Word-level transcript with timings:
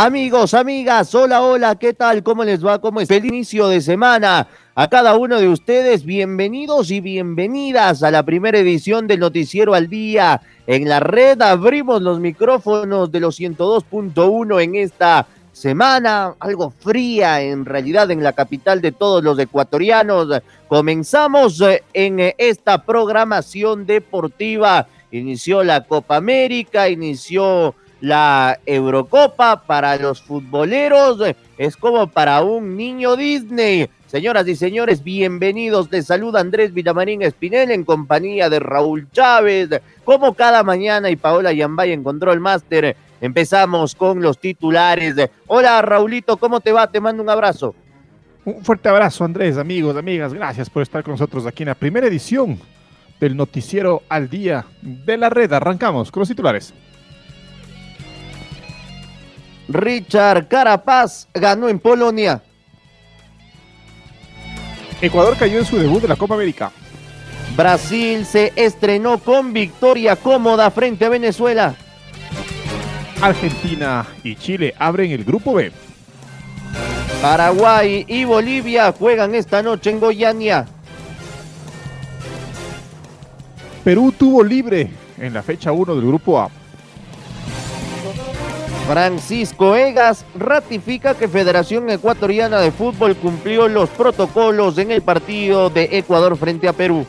Amigos, 0.00 0.54
amigas, 0.54 1.12
hola, 1.12 1.42
hola, 1.42 1.74
¿qué 1.74 1.92
tal? 1.92 2.22
¿Cómo 2.22 2.44
les 2.44 2.64
va? 2.64 2.80
¿Cómo 2.80 3.00
es? 3.00 3.08
Feliz 3.08 3.32
inicio 3.32 3.66
de 3.66 3.80
semana 3.80 4.46
a 4.76 4.88
cada 4.88 5.16
uno 5.16 5.40
de 5.40 5.48
ustedes. 5.48 6.04
Bienvenidos 6.04 6.92
y 6.92 7.00
bienvenidas 7.00 8.04
a 8.04 8.12
la 8.12 8.22
primera 8.22 8.58
edición 8.58 9.08
del 9.08 9.18
Noticiero 9.18 9.74
al 9.74 9.88
Día. 9.88 10.40
En 10.68 10.88
la 10.88 11.00
red 11.00 11.42
abrimos 11.42 12.00
los 12.00 12.20
micrófonos 12.20 13.10
de 13.10 13.18
los 13.18 13.40
102.1 13.40 14.62
en 14.62 14.76
esta 14.76 15.26
semana, 15.52 16.36
algo 16.38 16.70
fría 16.70 17.42
en 17.42 17.64
realidad 17.64 18.12
en 18.12 18.22
la 18.22 18.34
capital 18.34 18.80
de 18.80 18.92
todos 18.92 19.24
los 19.24 19.36
ecuatorianos. 19.36 20.28
Comenzamos 20.68 21.60
eh, 21.60 21.82
en 21.92 22.34
esta 22.38 22.84
programación 22.84 23.84
deportiva. 23.84 24.86
Inició 25.10 25.64
la 25.64 25.82
Copa 25.82 26.14
América, 26.14 26.88
inició 26.88 27.74
la 28.00 28.60
Eurocopa 28.64 29.62
para 29.66 29.96
los 29.96 30.22
futboleros 30.22 31.18
es 31.56 31.76
como 31.76 32.06
para 32.06 32.42
un 32.42 32.76
niño 32.76 33.16
Disney. 33.16 33.88
Señoras 34.06 34.46
y 34.48 34.56
señores, 34.56 35.02
bienvenidos. 35.02 35.90
Les 35.90 36.06
saluda 36.06 36.40
Andrés 36.40 36.72
Villamarín 36.72 37.22
Espinel 37.22 37.70
en 37.70 37.84
compañía 37.84 38.48
de 38.48 38.60
Raúl 38.60 39.08
Chávez. 39.12 39.68
Como 40.04 40.34
cada 40.34 40.62
mañana 40.62 41.10
y 41.10 41.16
Paola 41.16 41.52
Yambay 41.52 41.92
en 41.92 42.04
Control 42.04 42.40
Master, 42.40 42.96
empezamos 43.20 43.94
con 43.94 44.22
los 44.22 44.38
titulares. 44.38 45.16
Hola 45.46 45.82
Raulito, 45.82 46.36
¿cómo 46.36 46.60
te 46.60 46.72
va? 46.72 46.90
Te 46.90 47.00
mando 47.00 47.22
un 47.22 47.30
abrazo. 47.30 47.74
Un 48.44 48.64
fuerte 48.64 48.88
abrazo 48.88 49.24
Andrés, 49.24 49.58
amigos, 49.58 49.96
amigas. 49.96 50.32
Gracias 50.32 50.70
por 50.70 50.82
estar 50.82 51.02
con 51.02 51.12
nosotros 51.12 51.44
aquí 51.44 51.64
en 51.64 51.70
la 51.70 51.74
primera 51.74 52.06
edición 52.06 52.58
del 53.20 53.36
noticiero 53.36 54.02
al 54.08 54.30
día 54.30 54.64
de 54.80 55.16
la 55.18 55.28
red. 55.28 55.52
Arrancamos 55.52 56.10
con 56.10 56.20
los 56.20 56.28
titulares. 56.28 56.72
Richard 59.68 60.48
Carapaz 60.48 61.28
ganó 61.34 61.68
en 61.68 61.78
Polonia. 61.78 62.42
Ecuador 65.00 65.36
cayó 65.36 65.58
en 65.58 65.64
su 65.64 65.76
debut 65.76 66.02
de 66.02 66.08
la 66.08 66.16
Copa 66.16 66.34
América. 66.34 66.72
Brasil 67.56 68.24
se 68.24 68.52
estrenó 68.56 69.18
con 69.18 69.52
victoria 69.52 70.16
cómoda 70.16 70.70
frente 70.70 71.04
a 71.04 71.08
Venezuela. 71.08 71.74
Argentina 73.20 74.06
y 74.22 74.36
Chile 74.36 74.74
abren 74.78 75.10
el 75.10 75.24
grupo 75.24 75.54
B. 75.54 75.72
Paraguay 77.20 78.04
y 78.06 78.24
Bolivia 78.24 78.92
juegan 78.92 79.34
esta 79.34 79.62
noche 79.62 79.90
en 79.90 80.00
Goiania. 80.00 80.66
Perú 83.82 84.12
tuvo 84.12 84.44
libre 84.44 84.90
en 85.18 85.34
la 85.34 85.42
fecha 85.42 85.72
1 85.72 85.94
del 85.96 86.06
grupo 86.06 86.40
A. 86.40 86.48
Francisco 88.88 89.76
Egas 89.76 90.24
ratifica 90.34 91.14
que 91.14 91.28
Federación 91.28 91.90
Ecuatoriana 91.90 92.58
de 92.58 92.72
Fútbol 92.72 93.16
cumplió 93.16 93.68
los 93.68 93.90
protocolos 93.90 94.78
en 94.78 94.90
el 94.90 95.02
partido 95.02 95.68
de 95.68 95.90
Ecuador 95.98 96.38
frente 96.38 96.68
a 96.68 96.72
Perú. 96.72 97.04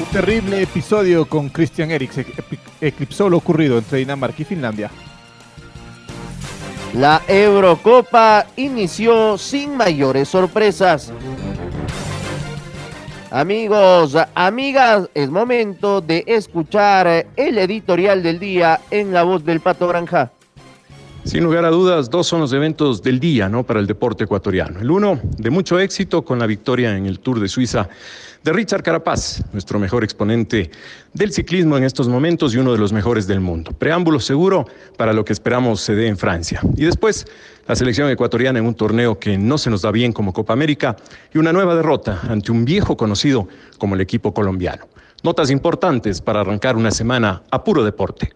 Un 0.00 0.06
terrible 0.06 0.60
episodio 0.60 1.24
con 1.24 1.50
Christian 1.50 1.92
Eriksen 1.92 2.26
eclipsó 2.80 3.28
lo 3.28 3.36
ocurrido 3.36 3.78
entre 3.78 3.98
Dinamarca 3.98 4.42
y 4.42 4.44
Finlandia. 4.44 4.90
La 6.94 7.22
Eurocopa 7.28 8.44
inició 8.56 9.38
sin 9.38 9.76
mayores 9.76 10.28
sorpresas. 10.28 11.12
Amigos, 13.36 14.16
amigas, 14.36 15.10
es 15.12 15.28
momento 15.28 16.00
de 16.00 16.22
escuchar 16.24 17.26
el 17.34 17.58
editorial 17.58 18.22
del 18.22 18.38
día 18.38 18.80
en 18.92 19.12
la 19.12 19.24
voz 19.24 19.44
del 19.44 19.58
Pato 19.58 19.88
Granja. 19.88 20.30
Sin 21.24 21.42
lugar 21.42 21.64
a 21.64 21.70
dudas, 21.70 22.10
dos 22.10 22.26
son 22.26 22.40
los 22.40 22.52
eventos 22.52 23.02
del 23.02 23.18
día 23.18 23.48
¿no? 23.48 23.64
para 23.64 23.80
el 23.80 23.86
deporte 23.86 24.24
ecuatoriano. 24.24 24.80
El 24.80 24.90
uno, 24.90 25.18
de 25.38 25.48
mucho 25.48 25.80
éxito 25.80 26.22
con 26.22 26.38
la 26.38 26.46
victoria 26.46 26.96
en 26.96 27.06
el 27.06 27.18
Tour 27.18 27.40
de 27.40 27.48
Suiza 27.48 27.88
de 28.44 28.52
Richard 28.52 28.82
Carapaz, 28.82 29.42
nuestro 29.54 29.78
mejor 29.78 30.04
exponente 30.04 30.70
del 31.14 31.32
ciclismo 31.32 31.78
en 31.78 31.84
estos 31.84 32.08
momentos 32.08 32.54
y 32.54 32.58
uno 32.58 32.72
de 32.72 32.78
los 32.78 32.92
mejores 32.92 33.26
del 33.26 33.40
mundo. 33.40 33.72
Preámbulo 33.72 34.20
seguro 34.20 34.66
para 34.98 35.14
lo 35.14 35.24
que 35.24 35.32
esperamos 35.32 35.80
se 35.80 35.94
dé 35.94 36.08
en 36.08 36.18
Francia. 36.18 36.60
Y 36.76 36.84
después, 36.84 37.26
la 37.66 37.74
selección 37.74 38.10
ecuatoriana 38.10 38.58
en 38.58 38.66
un 38.66 38.74
torneo 38.74 39.18
que 39.18 39.38
no 39.38 39.56
se 39.56 39.70
nos 39.70 39.80
da 39.80 39.90
bien 39.90 40.12
como 40.12 40.34
Copa 40.34 40.52
América 40.52 40.94
y 41.32 41.38
una 41.38 41.54
nueva 41.54 41.74
derrota 41.74 42.20
ante 42.28 42.52
un 42.52 42.66
viejo 42.66 42.98
conocido 42.98 43.48
como 43.78 43.94
el 43.94 44.02
equipo 44.02 44.34
colombiano. 44.34 44.86
Notas 45.22 45.50
importantes 45.50 46.20
para 46.20 46.40
arrancar 46.40 46.76
una 46.76 46.90
semana 46.90 47.42
a 47.50 47.64
puro 47.64 47.82
deporte. 47.82 48.34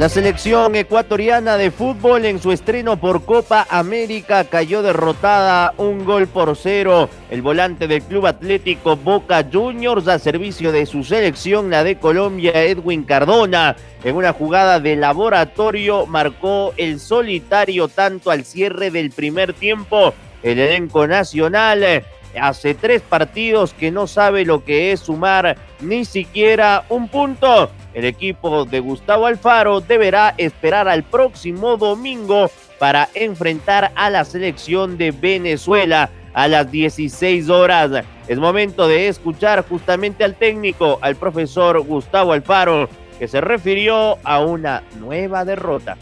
La 0.00 0.08
selección 0.08 0.76
ecuatoriana 0.76 1.58
de 1.58 1.70
fútbol 1.70 2.24
en 2.24 2.40
su 2.40 2.52
estreno 2.52 2.96
por 2.96 3.26
Copa 3.26 3.66
América 3.68 4.44
cayó 4.44 4.80
derrotada 4.80 5.74
un 5.76 6.06
gol 6.06 6.26
por 6.26 6.56
cero. 6.56 7.10
El 7.30 7.42
volante 7.42 7.86
del 7.86 8.00
Club 8.00 8.24
Atlético 8.24 8.96
Boca 8.96 9.44
Juniors 9.52 10.08
a 10.08 10.18
servicio 10.18 10.72
de 10.72 10.86
su 10.86 11.04
selección, 11.04 11.68
la 11.68 11.84
de 11.84 11.98
Colombia, 11.98 12.52
Edwin 12.64 13.02
Cardona, 13.02 13.76
en 14.02 14.16
una 14.16 14.32
jugada 14.32 14.80
de 14.80 14.96
laboratorio 14.96 16.06
marcó 16.06 16.72
el 16.78 16.98
solitario 16.98 17.88
tanto 17.88 18.30
al 18.30 18.46
cierre 18.46 18.90
del 18.90 19.10
primer 19.10 19.52
tiempo. 19.52 20.14
El 20.42 20.60
elenco 20.60 21.06
nacional 21.06 22.06
hace 22.40 22.72
tres 22.72 23.02
partidos 23.02 23.74
que 23.74 23.90
no 23.90 24.06
sabe 24.06 24.46
lo 24.46 24.64
que 24.64 24.92
es 24.92 25.00
sumar 25.00 25.58
ni 25.80 26.06
siquiera 26.06 26.86
un 26.88 27.08
punto. 27.08 27.70
El 27.92 28.04
equipo 28.04 28.64
de 28.64 28.80
Gustavo 28.80 29.26
Alfaro 29.26 29.80
deberá 29.80 30.34
esperar 30.38 30.88
al 30.88 31.02
próximo 31.02 31.76
domingo 31.76 32.50
para 32.78 33.08
enfrentar 33.14 33.92
a 33.96 34.10
la 34.10 34.24
selección 34.24 34.96
de 34.96 35.10
Venezuela 35.10 36.10
a 36.32 36.48
las 36.48 36.70
16 36.70 37.48
horas. 37.48 38.04
Es 38.28 38.38
momento 38.38 38.86
de 38.86 39.08
escuchar 39.08 39.66
justamente 39.68 40.24
al 40.24 40.36
técnico, 40.36 40.98
al 41.02 41.16
profesor 41.16 41.80
Gustavo 41.80 42.32
Alfaro, 42.32 42.88
que 43.18 43.28
se 43.28 43.40
refirió 43.40 44.18
a 44.24 44.40
una 44.40 44.82
nueva 44.98 45.44
derrota. 45.44 45.96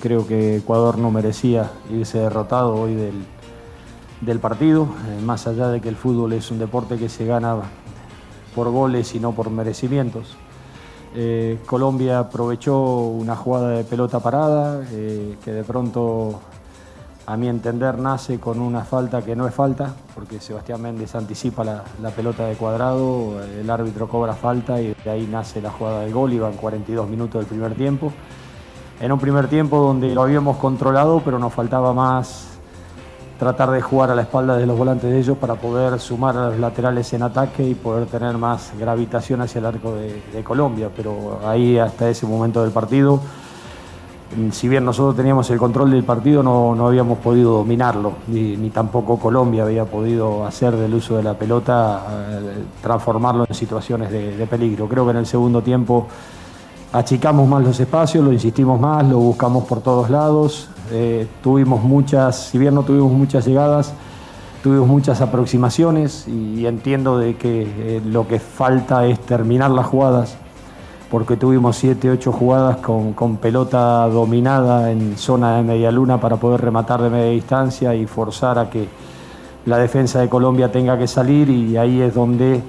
Creo 0.00 0.26
que 0.26 0.56
Ecuador 0.56 0.98
no 0.98 1.10
merecía 1.10 1.70
irse 1.90 2.18
derrotado 2.18 2.74
hoy 2.74 2.94
del, 4.20 4.38
partido, 4.38 4.88
eh, 5.08 5.22
más 5.22 5.46
allá 5.46 5.68
de 5.68 5.80
que 5.80 5.88
el 5.88 5.96
fútbol 5.96 6.34
es 6.34 6.50
un 6.50 6.58
deporte 6.58 6.96
que 6.96 7.08
se 7.08 7.26
gana 7.26 7.56
por 8.54 8.70
goles 8.70 9.14
y 9.14 9.20
no 9.20 9.32
por 9.32 9.50
merecimientos. 9.50 10.36
Eh, 11.14 11.58
Colombia 11.66 12.20
aprovechó 12.20 12.78
una 12.80 13.34
jugada 13.34 13.70
de 13.70 13.84
pelota 13.84 14.20
parada 14.20 14.82
eh, 14.92 15.36
que 15.42 15.52
de 15.52 15.64
pronto, 15.64 16.40
a 17.26 17.36
mi 17.36 17.48
entender, 17.48 17.98
nace 17.98 18.38
con 18.38 18.60
una 18.60 18.84
falta 18.84 19.22
que 19.22 19.34
no 19.34 19.46
es 19.46 19.54
falta, 19.54 19.94
porque 20.14 20.38
Sebastián 20.38 20.82
Méndez 20.82 21.14
anticipa 21.14 21.64
la, 21.64 22.10
pelota 22.14 22.46
de 22.46 22.56
cuadrado, 22.56 23.42
el 23.42 23.68
árbitro 23.70 24.08
cobra 24.08 24.34
falta 24.34 24.80
y 24.80 24.94
de 25.02 25.10
ahí 25.10 25.26
nace 25.30 25.62
la 25.62 25.70
jugada 25.70 26.00
del 26.00 26.12
gol, 26.12 26.32
iban 26.32 26.54
42 26.54 27.08
minutos 27.08 27.40
del 27.40 27.48
primer 27.48 27.74
tiempo. 27.74 28.12
En 29.00 29.12
un 29.12 29.18
primer 29.18 29.48
tiempo 29.48 29.78
donde 29.78 30.14
lo 30.14 30.22
habíamos 30.22 30.56
controlado, 30.56 31.22
pero 31.24 31.38
nos 31.38 31.54
faltaba 31.54 31.94
más 31.94 32.57
tratar 33.38 33.70
de 33.70 33.80
jugar 33.80 34.10
a 34.10 34.14
la 34.14 34.22
espalda 34.22 34.56
de 34.56 34.66
los 34.66 34.76
volantes 34.76 35.10
de 35.10 35.18
ellos 35.18 35.38
para 35.38 35.54
poder 35.54 35.98
sumar 36.00 36.36
a 36.36 36.48
los 36.50 36.58
laterales 36.58 37.12
en 37.12 37.22
ataque 37.22 37.62
y 37.62 37.74
poder 37.74 38.06
tener 38.06 38.36
más 38.36 38.72
gravitación 38.78 39.40
hacia 39.40 39.60
el 39.60 39.66
arco 39.66 39.94
de, 39.94 40.42
Colombia. 40.42 40.90
Pero 40.94 41.40
ahí 41.46 41.78
hasta 41.78 42.08
ese 42.08 42.26
momento 42.26 42.62
del 42.62 42.72
partido 42.72 43.20
si 44.52 44.68
bien 44.68 44.84
nosotros 44.84 45.16
teníamos 45.16 45.48
el 45.50 45.58
control 45.58 45.90
del 45.90 46.04
partido, 46.04 46.42
no, 46.42 46.74
no 46.74 46.86
habíamos 46.86 47.18
podido 47.18 47.52
dominarlo, 47.52 48.12
ni, 48.26 48.70
tampoco 48.70 49.18
Colombia 49.18 49.62
había 49.62 49.84
podido 49.84 50.44
hacer 50.44 50.76
del 50.76 50.94
uso 50.94 51.16
de 51.16 51.22
la 51.22 51.34
pelota, 51.34 52.02
eh, 52.30 52.64
transformarlo 52.82 53.46
en 53.48 53.54
situaciones 53.54 54.10
de, 54.10 54.46
peligro. 54.46 54.86
Creo 54.86 55.04
que 55.04 55.12
en 55.12 55.16
el 55.18 55.26
segundo 55.26 55.62
tiempo 55.62 56.06
achicamos 56.92 57.48
más 57.48 57.62
los 57.62 57.78
espacios, 57.80 58.24
lo 58.24 58.32
insistimos 58.32 58.80
más, 58.80 59.06
lo 59.06 59.18
buscamos 59.18 59.64
por 59.64 59.80
todos 59.80 60.10
lados, 60.10 60.68
eh, 60.90 61.26
tuvimos 61.42 61.82
muchas, 61.82 62.48
si 62.48 62.58
bien 62.58 62.74
no 62.74 62.82
tuvimos 62.82 63.12
muchas 63.12 63.46
llegadas, 63.46 63.92
tuvimos 64.62 64.88
muchas 64.88 65.20
aproximaciones 65.20 66.26
y 66.26 66.66
entiendo 66.66 67.18
de 67.18 67.36
que 67.36 67.62
eh, 67.62 68.02
lo 68.04 68.26
que 68.26 68.40
falta 68.40 69.06
es 69.06 69.20
terminar 69.20 69.70
las 69.70 69.86
jugadas 69.86 70.36
porque 71.10 71.36
tuvimos 71.36 71.76
7, 71.76 72.10
8 72.10 72.32
jugadas 72.32 72.76
con, 72.78 73.14
con, 73.14 73.38
pelota 73.38 74.06
dominada 74.08 74.90
en 74.90 75.16
zona 75.16 75.56
de 75.56 75.62
media 75.62 75.90
luna 75.90 76.20
para 76.20 76.36
poder 76.36 76.60
rematar 76.60 77.00
de 77.00 77.08
media 77.08 77.30
distancia 77.30 77.94
y 77.94 78.06
forzar 78.06 78.58
a 78.58 78.68
que 78.68 78.86
la 79.64 79.78
defensa 79.78 80.20
de 80.20 80.28
Colombia 80.28 80.70
tenga 80.70 80.98
que 80.98 81.06
salir 81.06 81.48
y 81.48 81.76
ahí 81.78 82.02
es 82.02 82.14
donde 82.14 82.62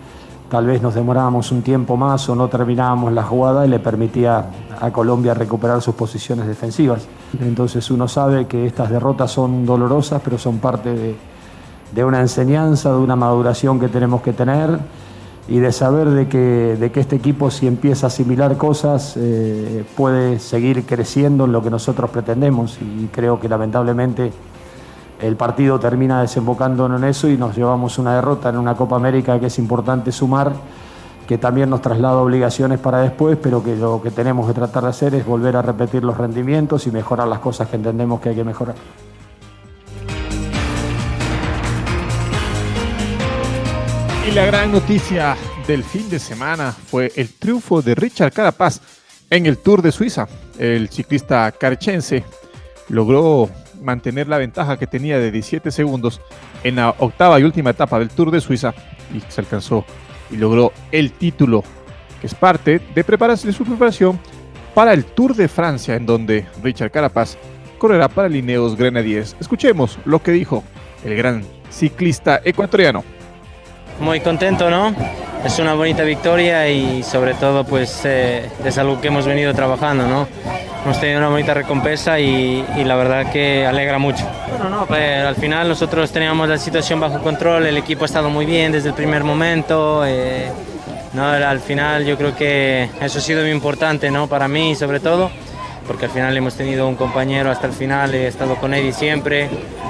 tal 0.50 0.66
vez 0.66 0.81
nos 0.81 0.96
demorábamos 0.96 1.51
un 1.51 1.62
tiempo 1.62 1.96
más 1.96 2.28
o 2.28 2.36
no 2.36 2.48
terminábamos 2.48 3.13
la 3.13 3.24
jugada 3.24 3.66
y 3.66 3.69
le 3.69 3.80
permitía 3.80 4.50
a 4.81 4.92
Colombia 4.92 5.34
recuperar 5.34 5.81
sus 5.81 5.96
posiciones 5.96 6.48
defensivas. 6.48 7.07
Entonces 7.40 7.90
uno 7.92 8.07
sabe 8.07 8.48
que 8.48 8.66
estas 8.66 8.90
derrotas 8.90 9.31
son 9.31 9.66
dolorosas, 9.66 10.22
pero 10.24 10.38
son 10.38 10.57
parte 10.57 11.16
de, 11.94 12.04
una 12.04 12.22
enseñanza, 12.22 12.92
de 12.92 12.98
una 12.98 13.16
maduración 13.16 13.80
que 13.80 13.90
tenemos 13.90 14.22
que 14.22 14.34
tener 14.34 14.80
y 15.48 15.60
de 15.60 15.72
saber 15.72 16.10
de 16.10 16.28
que, 16.28 16.78
de 16.80 16.92
que 16.92 17.00
este 17.00 17.16
equipo 17.16 17.51
si 17.51 17.68
empieza 17.68 18.06
a 18.06 18.10
asimilar 18.10 18.57
cosas 18.57 19.16
eh, 19.18 19.84
puede 19.96 20.40
seguir 20.40 20.86
creciendo 20.86 21.46
en 21.46 21.51
lo 21.51 21.63
que 21.63 21.69
nosotros 21.69 22.10
pretendemos 22.10 22.78
y 22.81 23.07
creo 23.07 23.40
que 23.40 23.50
lamentablemente 23.50 24.31
el 25.21 25.36
partido 25.36 25.80
termina 25.80 26.21
desembocando 26.21 26.86
en 26.86 27.04
eso 27.04 27.27
y 27.27 27.38
nos 27.38 27.56
llevamos 27.56 27.98
una 27.98 28.16
derrota 28.16 28.50
en 28.50 28.57
una 28.57 28.75
Copa 28.75 28.95
América 28.95 29.39
que 29.39 29.48
es 29.48 29.60
importante 29.60 30.12
sumar, 30.12 30.54
que 31.27 31.38
también 31.38 31.69
nos 31.69 31.81
traslada 31.81 32.18
obligaciones 32.18 32.80
para 32.80 33.00
después, 33.01 33.38
pero 33.42 33.63
que 33.63 33.75
lo 33.75 34.01
que 34.01 34.12
tenemos 34.12 34.48
que 34.48 34.54
tratar 34.54 34.83
de 34.83 34.89
hacer 34.89 35.16
es 35.16 35.25
volver 35.25 35.57
a 35.57 35.62
repetir 35.62 36.04
los 36.04 36.18
rendimientos 36.18 36.88
y 36.88 36.92
mejorar 36.92 37.27
las 37.27 37.39
cosas 37.39 37.68
que 37.68 37.75
entendemos 37.75 38.19
que 38.21 38.30
hay 38.30 38.36
que 38.36 38.44
mejorar. 38.44 38.75
Y 44.27 44.31
la 44.31 44.45
gran 44.45 44.72
noticia 44.72 45.36
del 45.68 45.83
fin 45.83 46.10
de 46.10 46.19
semana 46.19 46.72
fue 46.72 47.12
el 47.15 47.33
triunfo 47.33 47.81
de 47.81 47.95
Richard 47.95 48.31
Carapaz 48.31 48.80
en 49.30 49.45
el 49.45 49.57
Tour 49.57 49.81
de 49.81 49.92
Suiza. 49.92 50.27
El 50.57 50.89
ciclista 50.89 51.51
carchense 51.51 52.24
logró 52.89 53.50
mantener 53.81 54.27
la 54.27 54.37
ventaja 54.37 54.77
que 54.77 54.87
tenía 54.87 55.19
de 55.19 55.31
17 55.31 55.71
segundos 55.71 56.21
en 56.63 56.75
la 56.75 56.95
octava 56.97 57.39
y 57.39 57.43
última 57.43 57.71
etapa 57.71 57.99
del 57.99 58.09
Tour 58.09 58.31
de 58.31 58.41
Suiza 58.41 58.73
y 59.13 59.21
se 59.31 59.41
alcanzó 59.41 59.85
y 60.31 60.37
logró 60.37 60.71
el 60.91 61.11
título, 61.11 61.63
que 62.21 62.27
es 62.27 62.35
parte 62.35 62.79
de, 62.93 63.03
preparación, 63.03 63.51
de 63.51 63.57
su 63.57 63.65
preparación 63.65 64.19
para 64.73 64.93
el 64.93 65.05
Tour 65.05 65.35
de 65.35 65.47
Francia, 65.47 65.95
en 65.95 66.05
donde 66.05 66.45
Richard 66.63 66.91
Carapaz 66.91 67.37
correrá 67.77 68.07
para 68.07 68.29
Lineos 68.29 68.75
Grenadiers. 68.75 69.35
Escuchemos 69.39 69.97
lo 70.05 70.21
que 70.21 70.31
dijo 70.31 70.63
el 71.03 71.15
gran 71.15 71.43
ciclista 71.71 72.41
ecuatoriano. 72.43 73.03
Muy 73.99 74.19
contento, 74.19 74.69
¿no? 74.69 74.95
Es 75.44 75.57
una 75.57 75.74
bonita 75.74 76.03
victoria 76.03 76.68
y 76.68 77.01
sobre 77.01 77.33
todo 77.33 77.63
pues 77.63 78.01
eh, 78.03 78.50
es 78.63 78.77
algo 78.77 79.00
que 79.00 79.07
hemos 79.07 79.25
venido 79.25 79.53
trabajando, 79.53 80.06
¿no? 80.06 80.27
Hemos 80.83 81.00
tenido 81.00 81.19
una 81.19 81.30
bonita 81.30 81.53
recompensa 81.53 82.19
y, 82.19 82.65
y 82.77 82.83
la 82.83 82.95
verdad 82.95 83.31
que 83.31 83.65
alegra 83.65 83.97
mucho. 83.97 84.25
Bueno, 84.50 84.69
no, 84.69 84.86
pues, 84.86 85.24
al 85.24 85.36
final 85.36 85.69
nosotros 85.69 86.12
teníamos 86.12 86.47
la 86.50 86.57
situación 86.57 87.00
bajo 87.00 87.19
control, 87.19 87.65
el 87.65 87.77
equipo 87.77 88.03
ha 88.03 88.06
estado 88.06 88.30
muy 88.30 88.45
bien 88.45 88.71
desde 88.71 88.89
el 88.89 88.95
primer 88.95 89.24
momento. 89.24 90.03
Eh, 90.06 90.50
no, 91.13 91.25
al 91.25 91.59
final 91.59 92.06
yo 92.06 92.18
creo 92.18 92.36
que 92.36 92.89
eso 93.01 93.19
ha 93.19 93.21
sido 93.21 93.41
muy 93.41 93.51
importante, 93.51 94.12
¿no? 94.12 94.27
Para 94.27 94.47
mí 94.47 94.75
sobre 94.75 95.00
todo 95.00 95.31
porque 95.89 96.06
al 96.06 96.12
final 96.12 96.38
hemos 96.38 96.53
tenido 96.53 96.88
un 96.88 96.95
compañero 96.95 97.50
hasta 97.50 97.65
el 97.65 97.74
final, 97.74 98.13
he 98.13 98.27
estado 98.27 98.57
con 98.57 98.75
Eddie 98.75 98.94
siempre, 98.94 99.50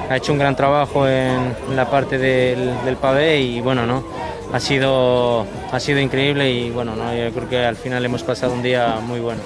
ha 0.10 0.16
hecho 0.16 0.31
un 0.31 0.40
gran 0.40 0.56
trabajo 0.56 1.06
en, 1.06 1.54
la 1.75 1.90
parte 1.90 2.18
del, 2.18 2.72
del, 2.86 2.96
pavé 2.96 3.42
y 3.42 3.60
bueno, 3.60 3.86
¿no? 3.86 4.06
Ha 4.51 4.60
sido, 4.60 5.46
ha 5.72 5.80
sido 5.80 6.00
increíble 6.00 6.51
y 6.51 6.72
bueno, 6.72 6.96
¿no? 6.96 7.13
yo 7.13 7.31
creo 7.31 7.50
que 7.50 7.66
al 7.66 7.75
final 7.75 8.04
hemos 8.04 8.24
pasado 8.24 8.54
un 8.54 8.63
día 8.63 8.96
muy 9.01 9.19
bueno. 9.19 9.42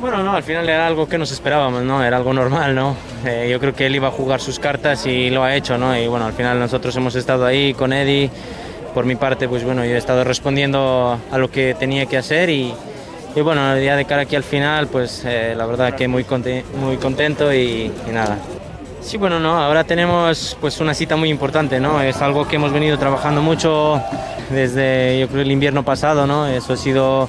Bueno, 0.00 0.22
no, 0.22 0.32
al 0.32 0.42
final 0.42 0.66
era 0.66 0.86
algo 0.86 1.06
que 1.06 1.18
nos 1.18 1.30
esperábamos, 1.30 1.82
¿no? 1.82 2.02
Era 2.02 2.16
algo 2.16 2.32
normal, 2.32 2.74
¿no? 2.74 2.96
Eh, 3.26 3.48
yo 3.50 3.60
creo 3.60 3.74
que 3.74 3.84
él 3.84 3.94
iba 3.94 4.08
a 4.08 4.10
jugar 4.10 4.40
sus 4.40 4.58
cartas 4.58 5.04
y 5.04 5.28
lo 5.28 5.44
ha 5.44 5.54
hecho, 5.54 5.76
¿no? 5.76 5.94
Y 5.94 6.08
bueno, 6.08 6.24
al 6.24 6.32
final 6.32 6.58
nosotros 6.58 6.96
hemos 6.96 7.14
estado 7.16 7.44
ahí 7.44 7.74
con 7.74 7.92
Eddie. 7.92 8.30
Por 8.94 9.04
mi 9.04 9.14
parte, 9.14 9.46
pues 9.46 9.62
bueno, 9.62 9.84
yo 9.84 9.90
he 9.90 9.98
estado 9.98 10.24
respondiendo 10.24 11.18
a 11.30 11.38
lo 11.38 11.50
que 11.50 11.74
tenía 11.78 12.06
que 12.06 12.16
hacer 12.16 12.48
y, 12.48 12.72
y 13.36 13.40
bueno, 13.42 13.74
día 13.76 13.94
de 13.94 14.06
cara 14.06 14.22
aquí 14.22 14.36
al 14.36 14.42
final, 14.42 14.88
pues 14.88 15.22
eh, 15.26 15.54
la 15.54 15.66
verdad 15.66 15.94
que 15.94 16.08
muy, 16.08 16.24
muy 16.80 16.96
contento 16.96 17.52
y, 17.52 17.92
nada. 18.10 18.38
Sí, 19.00 19.16
bueno, 19.16 19.40
no, 19.40 19.58
ahora 19.58 19.82
tenemos 19.84 20.56
pues 20.60 20.80
una 20.80 20.94
cita 20.94 21.16
muy 21.16 21.30
importante, 21.30 21.80
¿no? 21.80 22.00
Es 22.02 22.20
algo 22.22 22.46
que 22.46 22.56
hemos 22.56 22.72
venido 22.72 22.98
trabajando 22.98 23.42
mucho 23.42 24.00
desde 24.50 25.18
yo 25.18 25.28
creo 25.28 25.42
el 25.42 25.50
invierno 25.50 25.84
pasado, 25.84 26.26
¿no? 26.26 26.46
Eso 26.46 26.74
ha 26.74 26.76
sido 26.76 27.28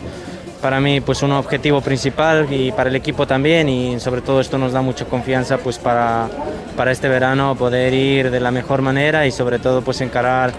para 0.62 0.80
mí 0.80 1.02
pues 1.02 1.24
un 1.24 1.32
objetivo 1.32 1.82
principal 1.82 2.48
y 2.52 2.72
para 2.72 2.90
el 2.90 2.96
equipo 2.96 3.26
también 3.26 3.68
y 3.68 4.00
sobre 4.00 4.22
todo 4.22 4.42
esto 4.42 4.58
nos 4.58 4.74
da 4.74 4.82
mucha 4.82 5.06
confianza 5.06 5.58
pues 5.58 5.80
para, 5.80 6.30
para 6.78 6.92
este 6.92 7.10
verano 7.10 7.56
poder 7.56 7.94
ir 7.94 8.30
de 8.30 8.40
la 8.40 8.52
mejor 8.52 8.82
manera 8.82 9.26
y 9.26 9.32
sobre 9.32 9.58
todo 9.58 9.82
pues 9.82 10.02
encarar 10.02 10.52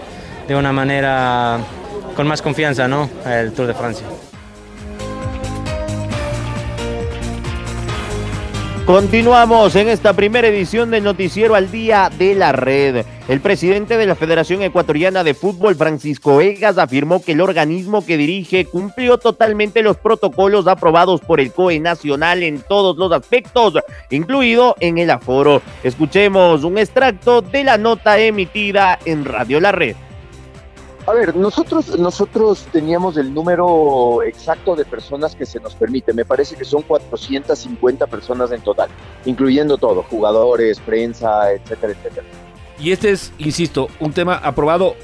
de 0.47 0.55
una 0.55 0.73
manera 0.73 1.59
con 2.15 2.27
más 2.27 2.41
confianza, 2.41 2.87
¿no? 2.87 3.09
El 3.25 3.53
Tour 3.53 3.67
de 3.67 3.73
Francia. 3.73 4.05
Continuamos 8.85 9.77
en 9.77 9.87
esta 9.87 10.11
primera 10.11 10.49
edición 10.49 10.91
del 10.91 11.05
Noticiero 11.05 11.55
al 11.55 11.71
Día 11.71 12.11
de 12.17 12.35
la 12.35 12.51
Red. 12.51 13.05
El 13.29 13.39
presidente 13.39 13.95
de 13.95 14.05
la 14.05 14.15
Federación 14.15 14.61
Ecuatoriana 14.61 15.23
de 15.23 15.33
Fútbol, 15.33 15.75
Francisco 15.75 16.41
Egas, 16.41 16.77
afirmó 16.77 17.23
que 17.23 17.31
el 17.31 17.39
organismo 17.39 18.05
que 18.05 18.17
dirige 18.17 18.65
cumplió 18.65 19.17
totalmente 19.17 19.83
los 19.83 19.95
protocolos 19.95 20.67
aprobados 20.67 21.21
por 21.21 21.39
el 21.39 21.53
COE 21.53 21.79
Nacional 21.79 22.43
en 22.43 22.59
todos 22.59 22.97
los 22.97 23.13
aspectos, 23.13 23.75
incluido 24.09 24.75
en 24.81 24.97
el 24.97 25.11
aforo. 25.11 25.61
Escuchemos 25.81 26.65
un 26.65 26.77
extracto 26.77 27.41
de 27.41 27.63
la 27.63 27.77
nota 27.77 28.19
emitida 28.19 28.99
en 29.05 29.23
Radio 29.23 29.61
La 29.61 29.71
Red. 29.71 29.95
A 31.05 31.11
ver, 31.11 31.35
nosotros, 31.35 31.99
nosotros 31.99 32.65
teníamos 32.71 33.17
el 33.17 33.33
número 33.33 34.23
exacto 34.23 34.73
de 34.75 34.85
personas 34.85 35.35
que 35.35 35.45
se 35.45 35.59
nos 35.59 35.75
permite. 35.75 36.13
Me 36.13 36.23
parece 36.23 36.55
que 36.55 36.63
son 36.63 36.81
450 36.81 38.07
personas 38.07 38.51
en 38.53 38.61
total, 38.61 38.89
incluyendo 39.25 39.77
todo, 39.77 40.03
jugadores, 40.03 40.79
prensa, 40.79 41.51
etcétera, 41.51 41.91
etcétera. 41.93 42.25
Y 42.79 42.93
este 42.93 43.11
es, 43.11 43.33
insisto, 43.37 43.89
un 43.99 44.13
tema 44.13 44.35
aprobado 44.35 44.95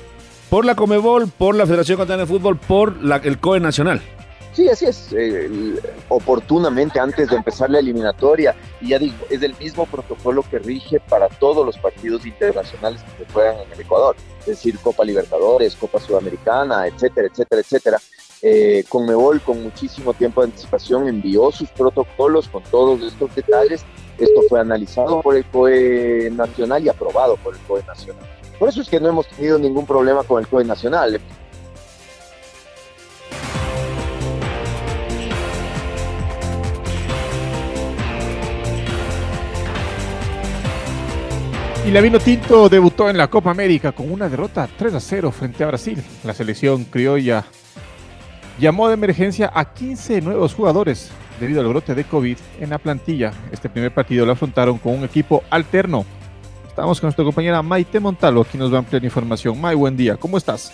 por 0.50 0.64
la 0.64 0.76
Comebol, 0.76 1.28
por 1.28 1.56
la 1.56 1.66
Federación 1.66 1.96
Ecuatoriana 1.96 2.24
de 2.24 2.28
Fútbol, 2.28 2.58
por 2.58 3.04
la, 3.04 3.18
el 3.18 3.38
COE 3.38 3.60
Nacional. 3.60 4.02
Sí, 4.60 4.68
así 4.68 4.86
es. 4.88 5.16
Oportunamente 6.10 7.00
antes 7.00 7.30
de 7.30 7.38
empezar 7.38 7.70
la 7.70 7.80
eliminatoria. 7.80 8.54
Y 8.82 8.90
ya 8.90 9.00
digo, 9.00 9.16
es 9.30 9.42
el 9.42 9.56
mismo 9.58 9.86
protocolo 9.86 10.44
que 10.44 10.60
rige 10.60 11.00
para 11.00 11.30
todos 11.30 11.66
los 11.66 11.78
partidos 11.78 12.26
internacionales 12.26 13.02
que 13.04 13.24
se 13.24 13.32
juegan 13.32 13.56
en 13.62 13.72
el 13.72 13.80
Ecuador. 13.80 14.18
Es 14.42 14.48
decir, 14.48 14.78
Copa 14.80 15.06
Libertadores, 15.06 15.78
Copa 15.78 16.02
Sudamericana, 16.02 16.88
etcétera, 16.88 17.30
etcétera, 17.32 17.62
etcétera. 17.62 17.98
Eh, 18.42 18.84
Conmebol, 18.90 19.40
con 19.40 19.64
muchísimo 19.64 20.14
tiempo 20.14 20.42
de 20.42 20.48
anticipación, 20.48 21.08
envió 21.08 21.54
sus 21.54 21.70
protocolos 21.70 22.50
con 22.50 22.62
todos 22.64 23.02
estos 23.02 23.34
detalles. 23.34 23.86
Esto 24.18 24.42
fue 24.50 24.60
analizado 24.60 25.22
por 25.22 25.38
el 25.38 25.46
COE 25.46 26.32
Nacional 26.34 26.84
y 26.84 26.90
aprobado 26.90 27.38
por 27.38 27.56
el 27.56 27.62
COE 27.62 27.82
Nacional. 27.84 28.26
Por 28.60 28.68
eso 28.68 28.82
es 28.82 28.90
que 28.90 29.00
no 29.00 29.08
hemos 29.08 29.26
tenido 29.30 29.58
ningún 29.58 29.86
problema 29.86 30.24
con 30.24 30.42
el 30.42 30.50
COE 30.50 30.66
Nacional. 30.66 31.22
Y 41.86 41.92
la 41.92 42.02
Vino 42.02 42.20
Tinto 42.20 42.70
debutó 42.70 43.10
en 43.10 43.18
la 43.18 43.30
Copa 43.30 43.50
América 43.52 43.92
con 43.92 44.12
una 44.12 44.30
derrota 44.30 44.70
3 44.78 44.94
a 44.94 45.00
0 45.00 45.32
frente 45.32 45.64
a 45.64 45.68
Brasil. 45.68 46.04
La 46.24 46.34
selección 46.34 46.84
criolla 46.84 47.46
llamó 48.60 48.88
de 48.88 48.94
emergencia 48.94 49.50
a 49.54 49.74
15 49.74 50.22
nuevos 50.22 50.54
jugadores 50.54 51.10
debido 51.40 51.62
al 51.62 51.68
brote 51.68 51.96
de 51.96 52.04
COVID 52.04 52.38
en 52.60 52.70
la 52.70 52.78
plantilla. 52.78 53.32
Este 53.52 53.70
primer 53.70 53.94
partido 53.94 54.26
lo 54.26 54.34
afrontaron 54.34 54.78
con 54.78 54.94
un 54.94 55.04
equipo 55.06 55.44
alterno. 55.50 56.06
Estamos 56.68 57.00
con 57.00 57.08
nuestra 57.08 57.26
compañera 57.26 57.62
Maite 57.64 58.00
Montalvo, 58.00 58.42
aquí 58.42 58.58
nos 58.58 58.72
va 58.72 58.76
a 58.76 58.80
ampliar 58.80 59.04
información. 59.04 59.60
May, 59.60 59.76
buen 59.76 59.98
día, 59.98 60.16
¿cómo 60.16 60.38
estás? 60.38 60.74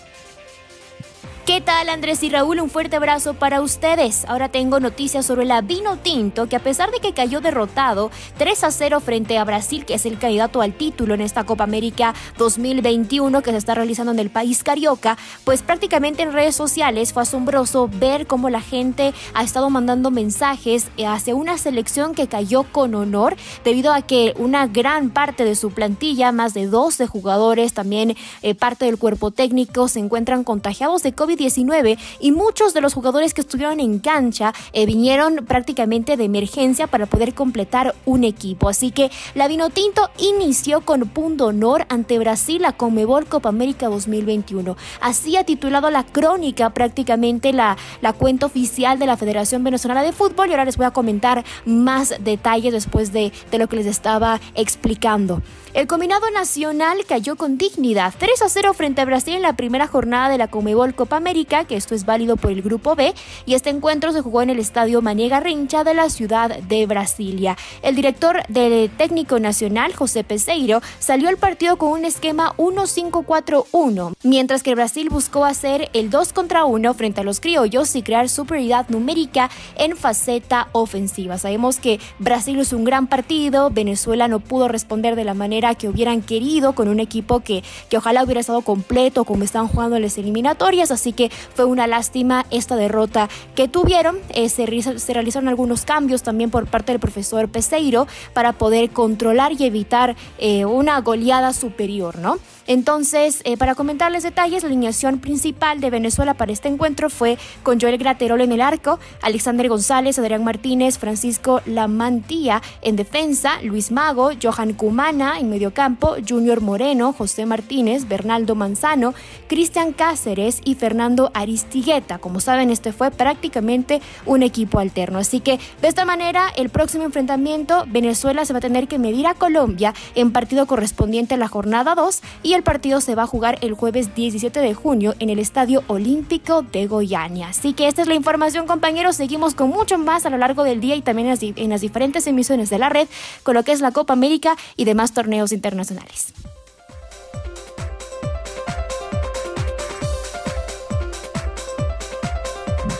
¿Qué 1.45 1.61
tal 1.61 1.89
Andrés 1.89 2.23
y 2.23 2.29
Raúl? 2.31 2.59
Un 2.59 2.71
fuerte 2.71 2.95
abrazo 2.95 3.35
para 3.35 3.61
ustedes. 3.61 4.25
Ahora 4.25 4.49
tengo 4.49 4.79
noticias 4.79 5.27
sobre 5.27 5.45
la 5.45 5.61
Vino 5.61 5.95
Tinto, 5.97 6.49
que 6.49 6.55
a 6.55 6.59
pesar 6.59 6.89
de 6.89 6.99
que 6.99 7.13
cayó 7.13 7.39
derrotado 7.39 8.09
3 8.39 8.63
a 8.63 8.71
0 8.71 8.99
frente 8.99 9.37
a 9.37 9.43
Brasil, 9.43 9.85
que 9.85 9.93
es 9.93 10.07
el 10.07 10.17
candidato 10.17 10.63
al 10.63 10.73
título 10.73 11.13
en 11.13 11.21
esta 11.21 11.43
Copa 11.43 11.63
América 11.63 12.15
2021 12.39 13.43
que 13.43 13.51
se 13.51 13.57
está 13.57 13.75
realizando 13.75 14.11
en 14.11 14.17
el 14.17 14.31
país 14.31 14.63
carioca, 14.63 15.19
pues 15.43 15.61
prácticamente 15.61 16.23
en 16.23 16.33
redes 16.33 16.55
sociales 16.55 17.13
fue 17.13 17.21
asombroso 17.21 17.91
ver 17.93 18.25
cómo 18.25 18.49
la 18.49 18.61
gente 18.61 19.13
ha 19.35 19.43
estado 19.43 19.69
mandando 19.69 20.09
mensajes 20.09 20.87
hacia 21.05 21.35
una 21.35 21.59
selección 21.59 22.15
que 22.15 22.27
cayó 22.27 22.63
con 22.63 22.95
honor 22.95 23.35
debido 23.63 23.93
a 23.93 24.01
que 24.01 24.33
una 24.39 24.65
gran 24.65 25.11
parte 25.11 25.45
de 25.45 25.53
su 25.53 25.69
plantilla, 25.69 26.31
más 26.31 26.55
de 26.55 26.65
12 26.65 27.05
jugadores, 27.05 27.73
también 27.73 28.15
eh, 28.41 28.55
parte 28.55 28.85
del 28.85 28.97
cuerpo 28.97 29.29
técnico, 29.29 29.87
se 29.87 29.99
encuentran 29.99 30.43
contagiados 30.43 31.03
de 31.03 31.13
COVID 31.13 31.34
19 31.35 31.97
y 32.19 32.31
muchos 32.31 32.73
de 32.73 32.81
los 32.81 32.93
jugadores 32.93 33.33
que 33.33 33.41
estuvieron 33.41 33.79
en 33.79 33.99
cancha 33.99 34.53
eh, 34.73 34.85
vinieron 34.85 35.45
prácticamente 35.45 36.17
de 36.17 36.25
emergencia 36.25 36.87
para 36.87 37.05
poder 37.05 37.33
completar 37.33 37.95
un 38.05 38.23
equipo. 38.23 38.69
Así 38.69 38.91
que 38.91 39.11
la 39.33 39.47
Vinotinto 39.47 40.09
inició 40.17 40.81
con 40.81 41.01
punto 41.09 41.47
honor 41.47 41.85
ante 41.89 42.19
Brasil 42.19 42.61
la 42.61 42.73
Conmebol 42.73 43.25
Copa 43.27 43.49
América 43.49 43.87
2021. 43.87 44.75
Así 45.01 45.37
ha 45.37 45.43
titulado 45.43 45.89
la 45.89 46.05
crónica 46.05 46.69
prácticamente 46.71 47.53
la, 47.53 47.77
la 48.01 48.13
cuenta 48.13 48.45
oficial 48.45 48.99
de 48.99 49.05
la 49.05 49.17
Federación 49.17 49.63
Venezolana 49.63 50.03
de 50.03 50.11
Fútbol 50.11 50.49
y 50.49 50.51
ahora 50.51 50.65
les 50.65 50.77
voy 50.77 50.85
a 50.85 50.91
comentar 50.91 51.43
más 51.65 52.15
detalles 52.19 52.73
después 52.73 53.11
de, 53.11 53.31
de 53.51 53.57
lo 53.57 53.67
que 53.67 53.77
les 53.77 53.85
estaba 53.85 54.39
explicando. 54.55 55.41
El 55.75 55.87
combinado 55.87 56.31
nacional 56.31 56.99
cayó 57.05 57.35
con 57.35 57.57
dignidad 57.57 58.13
3 58.17 58.43
a 58.43 58.47
0 58.47 58.73
frente 58.73 59.01
a 59.01 59.05
Brasil 59.05 59.33
en 59.33 59.41
la 59.41 59.57
primera 59.57 59.87
jornada 59.87 60.29
de 60.29 60.37
la 60.37 60.47
Comebol 60.47 60.95
Copa 60.95 61.19
América, 61.25 61.65
que 61.65 61.75
esto 61.75 61.95
es 61.95 62.05
válido 62.05 62.35
por 62.35 62.51
el 62.51 62.61
grupo 62.61 62.93
B, 62.93 63.15
y 63.47 63.55
este 63.55 63.71
encuentro 63.71 64.11
se 64.11 64.21
jugó 64.21 64.43
en 64.43 64.51
el 64.51 64.59
estadio 64.59 65.01
Maniega 65.01 65.39
Rincha 65.39 65.83
de 65.83 65.95
la 65.95 66.11
ciudad 66.11 66.55
de 66.55 66.85
Brasilia. 66.85 67.57
El 67.81 67.95
director 67.95 68.45
del 68.47 68.91
técnico 68.91 69.39
nacional, 69.39 69.95
José 69.95 70.23
Peseiro, 70.23 70.83
salió 70.99 71.27
al 71.29 71.37
partido 71.37 71.77
con 71.77 71.89
un 71.89 72.05
esquema 72.05 72.53
1-5-4-1, 72.57 74.13
mientras 74.21 74.61
que 74.61 74.75
Brasil 74.75 75.09
buscó 75.09 75.45
hacer 75.45 75.89
el 75.93 76.11
2 76.11 76.31
contra 76.31 76.65
1 76.65 76.93
frente 76.93 77.21
a 77.21 77.23
los 77.23 77.39
criollos 77.39 77.95
y 77.95 78.03
crear 78.03 78.29
superioridad 78.29 78.87
numérica 78.89 79.49
en 79.77 79.97
faceta 79.97 80.67
ofensiva. 80.73 81.39
Sabemos 81.39 81.79
que 81.79 81.99
Brasil 82.19 82.59
es 82.59 82.71
un 82.71 82.83
gran 82.83 83.07
partido, 83.07 83.71
Venezuela 83.71 84.27
no 84.27 84.41
pudo 84.41 84.67
responder 84.67 85.15
de 85.15 85.23
la 85.23 85.33
manera 85.33 85.73
que 85.73 85.89
hubieran 85.89 86.21
querido 86.21 86.75
con 86.75 86.87
un 86.87 86.99
equipo 86.99 87.39
que, 87.39 87.63
que 87.89 87.97
ojalá 87.97 88.23
hubiera 88.23 88.41
estado 88.41 88.61
completo 88.61 89.23
como 89.23 89.43
están 89.43 89.67
jugando 89.67 89.95
en 89.95 90.03
las 90.03 90.19
eliminatorias, 90.19 90.91
así 90.91 91.14
que 91.15 91.31
fue 91.53 91.65
una 91.65 91.87
lástima 91.87 92.45
esta 92.51 92.75
derrota 92.75 93.29
que 93.55 93.67
tuvieron. 93.67 94.17
Eh, 94.29 94.49
se, 94.49 94.65
realizaron 94.65 95.47
algunos 95.47 95.85
cambios 95.85 96.23
también 96.23 96.51
por 96.51 96.67
parte 96.67 96.91
del 96.91 96.99
profesor 96.99 97.49
Peseiro 97.49 98.07
para 98.33 98.53
poder 98.53 98.89
controlar 98.91 99.53
y 99.53 99.65
evitar 99.65 100.15
eh, 100.37 100.65
una 100.65 100.99
goleada 101.01 101.53
superior, 101.53 102.17
¿no? 102.19 102.37
Entonces, 102.67 103.41
eh, 103.43 103.57
para 103.57 103.75
comentarles 103.75 104.23
detalles, 104.23 104.63
la 104.63 104.69
alineación 104.69 105.19
principal 105.19 105.79
de 105.79 105.89
Venezuela 105.89 106.33
para 106.33 106.51
este 106.51 106.67
encuentro 106.67 107.09
fue 107.09 107.37
con 107.63 107.79
Joel 107.79 107.97
Graterol 107.97 108.41
en 108.41 108.51
el 108.51 108.61
arco, 108.61 108.99
Alexander 109.21 109.69
González, 109.69 110.17
Adrián 110.17 110.43
Martínez, 110.43 110.97
Francisco 110.97 111.61
Lamantía 111.65 112.61
en 112.81 112.95
defensa, 112.95 113.61
Luis 113.61 113.91
Mago, 113.91 114.31
Johan 114.41 114.73
Cumana 114.73 115.39
en 115.39 115.49
mediocampo, 115.49 116.15
Junior 116.27 116.61
Moreno, 116.61 117.13
José 117.13 117.45
Martínez, 117.45 118.07
Bernaldo 118.07 118.55
Manzano, 118.55 119.13
Cristian 119.47 119.93
Cáceres 119.93 120.61
y 120.65 120.75
Fernando 120.75 121.31
Aristigueta. 121.33 122.17
Como 122.17 122.39
saben, 122.39 122.71
este 122.71 122.93
fue 122.93 123.11
prácticamente 123.11 124.01
un 124.25 124.41
equipo 124.41 124.79
alterno. 124.79 125.19
Así 125.19 125.39
que 125.39 125.59
de 125.81 125.87
esta 125.87 126.05
manera, 126.05 126.47
el 126.55 126.69
próximo 126.69 127.03
enfrentamiento, 127.03 127.85
Venezuela 127.87 128.45
se 128.45 128.53
va 128.53 128.57
a 128.57 128.61
tener 128.61 128.87
que 128.87 128.97
medir 128.97 129.27
a 129.27 129.35
Colombia 129.35 129.93
en 130.15 130.31
partido 130.31 130.65
correspondiente 130.65 131.35
a 131.35 131.37
la 131.37 131.47
jornada 131.47 131.93
2 131.93 132.21
y 132.41 132.54
el 132.55 132.63
partido 132.63 133.01
se 133.01 133.15
va 133.15 133.23
a 133.23 133.27
jugar 133.27 133.57
el 133.61 133.73
jueves 133.73 134.15
17 134.15 134.59
de 134.59 134.73
junio 134.73 135.13
en 135.19 135.29
el 135.29 135.39
Estadio 135.39 135.83
Olímpico 135.87 136.61
de 136.61 136.87
Goiânia. 136.87 137.49
Así 137.49 137.73
que 137.73 137.87
esta 137.87 138.01
es 138.01 138.07
la 138.07 138.15
información, 138.15 138.65
compañeros. 138.65 139.17
Seguimos 139.17 139.55
con 139.55 139.69
mucho 139.69 139.97
más 139.97 140.25
a 140.25 140.29
lo 140.29 140.37
largo 140.37 140.63
del 140.63 140.79
día 140.79 140.95
y 140.95 141.01
también 141.01 141.37
en 141.41 141.69
las 141.69 141.81
diferentes 141.81 142.25
emisiones 142.27 142.69
de 142.69 142.79
la 142.79 142.89
red 142.89 143.07
con 143.43 143.55
lo 143.55 143.63
que 143.63 143.73
es 143.73 143.81
la 143.81 143.91
Copa 143.91 144.13
América 144.13 144.55
y 144.75 144.85
demás 144.85 145.13
torneos 145.13 145.51
internacionales. 145.51 146.33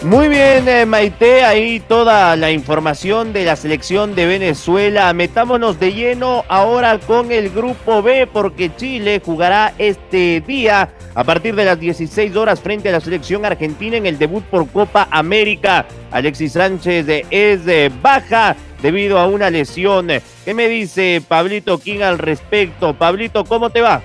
Muy 0.05 0.29
bien, 0.29 0.69
eh, 0.69 0.85
Maite, 0.85 1.43
ahí 1.43 1.79
toda 1.79 2.35
la 2.35 2.51
información 2.51 3.33
de 3.33 3.43
la 3.43 3.55
selección 3.55 4.13
de 4.13 4.27
Venezuela. 4.27 5.11
Metámonos 5.13 5.79
de 5.79 5.93
lleno 5.93 6.45
ahora 6.47 6.99
con 6.99 7.31
el 7.31 7.49
grupo 7.49 8.03
B, 8.03 8.27
porque 8.31 8.69
Chile 8.75 9.19
jugará 9.25 9.73
este 9.79 10.43
día 10.45 10.93
a 11.15 11.23
partir 11.23 11.55
de 11.55 11.65
las 11.65 11.79
16 11.79 12.35
horas 12.35 12.59
frente 12.59 12.89
a 12.89 12.91
la 12.91 12.99
selección 12.99 13.45
argentina 13.45 13.97
en 13.97 14.05
el 14.05 14.19
debut 14.19 14.43
por 14.43 14.69
Copa 14.69 15.07
América. 15.09 15.87
Alexis 16.11 16.51
Sánchez 16.51 17.07
es 17.31 17.65
de 17.65 17.91
baja 18.03 18.55
debido 18.83 19.17
a 19.17 19.25
una 19.25 19.49
lesión. 19.49 20.09
¿Qué 20.45 20.53
me 20.53 20.67
dice 20.67 21.23
Pablito 21.27 21.79
King 21.79 22.01
al 22.01 22.19
respecto? 22.19 22.93
Pablito, 22.93 23.43
¿cómo 23.43 23.71
te 23.71 23.81
va? 23.81 24.03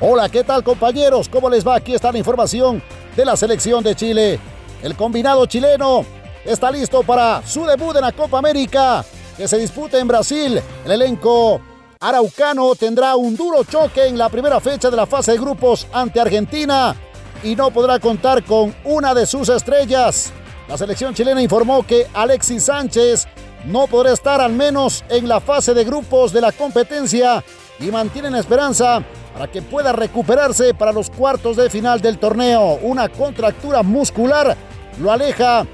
Hola, 0.00 0.28
¿qué 0.28 0.44
tal 0.44 0.62
compañeros? 0.62 1.30
¿Cómo 1.30 1.48
les 1.48 1.66
va? 1.66 1.76
Aquí 1.76 1.94
está 1.94 2.12
la 2.12 2.18
información 2.18 2.82
de 3.16 3.24
la 3.24 3.36
selección 3.36 3.82
de 3.82 3.94
Chile. 3.94 4.38
El 4.82 4.96
combinado 4.96 5.46
chileno 5.46 6.04
está 6.44 6.70
listo 6.70 7.02
para 7.02 7.42
su 7.46 7.64
debut 7.64 7.96
en 7.96 8.02
la 8.02 8.12
Copa 8.12 8.38
América 8.38 9.04
que 9.36 9.48
se 9.48 9.58
disputa 9.58 9.98
en 9.98 10.08
Brasil. 10.08 10.60
El 10.84 10.92
elenco 10.92 11.60
araucano 12.00 12.74
tendrá 12.74 13.16
un 13.16 13.36
duro 13.36 13.64
choque 13.64 14.06
en 14.06 14.16
la 14.16 14.28
primera 14.28 14.60
fecha 14.60 14.90
de 14.90 14.96
la 14.96 15.06
fase 15.06 15.32
de 15.32 15.38
grupos 15.38 15.86
ante 15.92 16.20
Argentina 16.20 16.94
y 17.42 17.56
no 17.56 17.70
podrá 17.70 17.98
contar 17.98 18.44
con 18.44 18.74
una 18.84 19.14
de 19.14 19.26
sus 19.26 19.48
estrellas. 19.48 20.32
La 20.68 20.78
selección 20.78 21.14
chilena 21.14 21.42
informó 21.42 21.86
que 21.86 22.06
Alexis 22.14 22.64
Sánchez 22.64 23.26
no 23.64 23.86
podrá 23.86 24.12
estar 24.12 24.40
al 24.40 24.52
menos 24.52 25.04
en 25.08 25.28
la 25.28 25.40
fase 25.40 25.74
de 25.74 25.84
grupos 25.84 26.32
de 26.32 26.40
la 26.40 26.52
competencia 26.52 27.44
y 27.78 27.90
mantienen 27.90 28.34
esperanza 28.34 29.02
para 29.32 29.48
que 29.48 29.62
pueda 29.62 29.92
recuperarse 29.92 30.74
para 30.74 30.92
los 30.92 31.10
cuartos 31.10 31.56
de 31.56 31.70
final 31.70 32.00
del 32.00 32.18
torneo. 32.18 32.78
Una 32.82 33.08
contractura 33.08 33.82
muscular 33.82 34.56
lo 34.98 35.10
aleja 35.10 35.66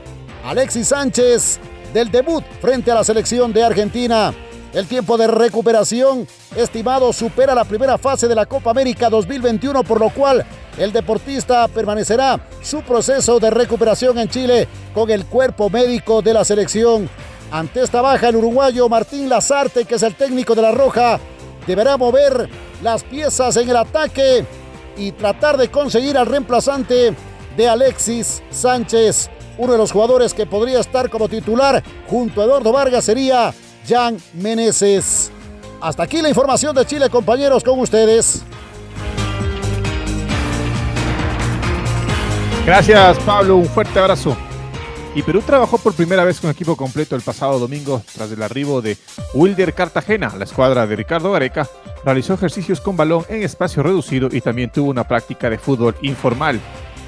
Alexis 0.44 0.88
Sánchez 0.88 1.58
del 1.92 2.10
debut 2.10 2.44
frente 2.60 2.90
a 2.90 2.94
la 2.94 3.04
selección 3.04 3.52
de 3.52 3.64
Argentina. 3.64 4.32
El 4.72 4.86
tiempo 4.86 5.16
de 5.16 5.26
recuperación 5.26 6.26
estimado 6.54 7.12
supera 7.12 7.54
la 7.54 7.64
primera 7.64 7.96
fase 7.96 8.28
de 8.28 8.34
la 8.34 8.44
Copa 8.44 8.70
América 8.70 9.08
2021, 9.08 9.82
por 9.84 10.00
lo 10.00 10.10
cual 10.10 10.44
el 10.76 10.92
deportista 10.92 11.66
permanecerá 11.68 12.38
su 12.62 12.82
proceso 12.82 13.40
de 13.40 13.50
recuperación 13.50 14.18
en 14.18 14.28
Chile 14.28 14.68
con 14.92 15.10
el 15.10 15.25
cuerpo 15.25 15.70
médico 15.70 16.20
de 16.20 16.34
la 16.34 16.44
selección. 16.44 17.08
Ante 17.50 17.82
esta 17.82 18.02
baja, 18.02 18.28
el 18.28 18.36
uruguayo 18.36 18.88
Martín 18.88 19.28
Lazarte, 19.28 19.84
que 19.84 19.94
es 19.94 20.02
el 20.02 20.14
técnico 20.14 20.54
de 20.54 20.62
la 20.62 20.72
Roja, 20.72 21.18
deberá 21.66 21.96
mover 21.96 22.49
las 22.82 23.02
piezas 23.04 23.56
en 23.56 23.68
el 23.68 23.76
ataque 23.76 24.44
y 24.96 25.12
tratar 25.12 25.56
de 25.56 25.70
conseguir 25.70 26.16
al 26.16 26.26
reemplazante 26.26 27.14
de 27.56 27.68
Alexis 27.68 28.42
Sánchez. 28.50 29.30
Uno 29.58 29.73
de 29.73 29.78
los 29.78 29.92
jugadores 29.92 30.35
que 30.35 30.46
podría 30.46 30.80
estar 30.80 31.08
como 31.08 31.28
titular 31.28 31.82
junto 32.08 32.40
a 32.40 32.44
Eduardo 32.44 32.73
Vargas 32.73 33.04
sería 33.04 33.52
Jan 33.88 34.18
Meneses. 34.35 35.30
Hasta 35.80 36.02
aquí 36.02 36.20
la 36.20 36.28
información 36.28 36.75
de 36.75 36.87
Chile, 36.87 37.08
compañeros, 37.11 37.62
con 37.62 37.78
ustedes. 37.80 38.42
Gracias, 42.66 43.18
Pablo. 43.20 43.56
Un 43.56 43.66
fuerte 43.66 43.99
abrazo. 43.99 44.37
Y 45.16 45.23
Perú 45.23 45.40
trabajó 45.40 45.78
por 45.78 45.94
primera 45.94 46.25
vez 46.25 46.42
con 46.42 46.50
equipo 46.50 46.76
completo 46.76 47.16
el 47.16 47.23
pasado 47.23 47.58
domingo 47.58 48.02
tras 48.14 48.30
el 48.30 48.42
arribo 48.42 48.82
de 48.82 48.99
Wilder 49.32 49.73
Cartagena. 49.73 50.35
La 50.37 50.44
escuadra 50.44 50.87
de 50.87 50.94
Ricardo 50.94 51.32
Gareca 51.32 51.66
realizó 52.04 52.35
ejercicios 52.35 52.82
con 52.82 52.99
balón 52.99 53.25
en 53.30 53.42
espacio 53.42 53.82
reducido 53.82 54.28
y 54.30 54.42
también 54.42 54.68
tuvo 54.68 54.90
una 54.90 55.08
práctica 55.08 55.49
de 55.49 55.56
fútbol 55.56 55.96
informal. 56.02 56.61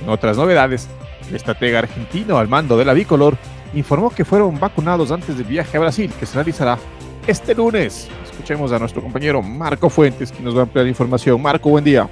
En 0.02 0.08
otras 0.08 0.38
novedades, 0.38 0.88
el 1.28 1.36
estratega 1.36 1.80
argentino 1.80 2.38
al 2.38 2.48
mando 2.48 2.78
de 2.78 2.86
la 2.86 2.94
bicolor 2.94 3.36
informó 3.74 4.08
que 4.08 4.24
fueron 4.24 4.58
vacunados 4.58 5.12
antes 5.12 5.36
del 5.36 5.46
viaje 5.46 5.76
a 5.76 5.80
Brasil 5.80 6.10
que 6.18 6.24
se 6.24 6.36
realizará 6.36 6.78
este 7.26 7.54
lunes. 7.54 8.08
Escuchemos 8.24 8.72
a 8.72 8.78
nuestro 8.78 9.02
compañero 9.02 9.42
Marco 9.42 9.90
Fuentes, 9.90 10.32
que 10.32 10.42
nos 10.42 10.56
va 10.56 10.60
a 10.60 10.62
ampliar 10.62 10.86
información. 10.86 11.42
Marco, 11.42 11.68
buen 11.68 11.84
día. 11.84 12.08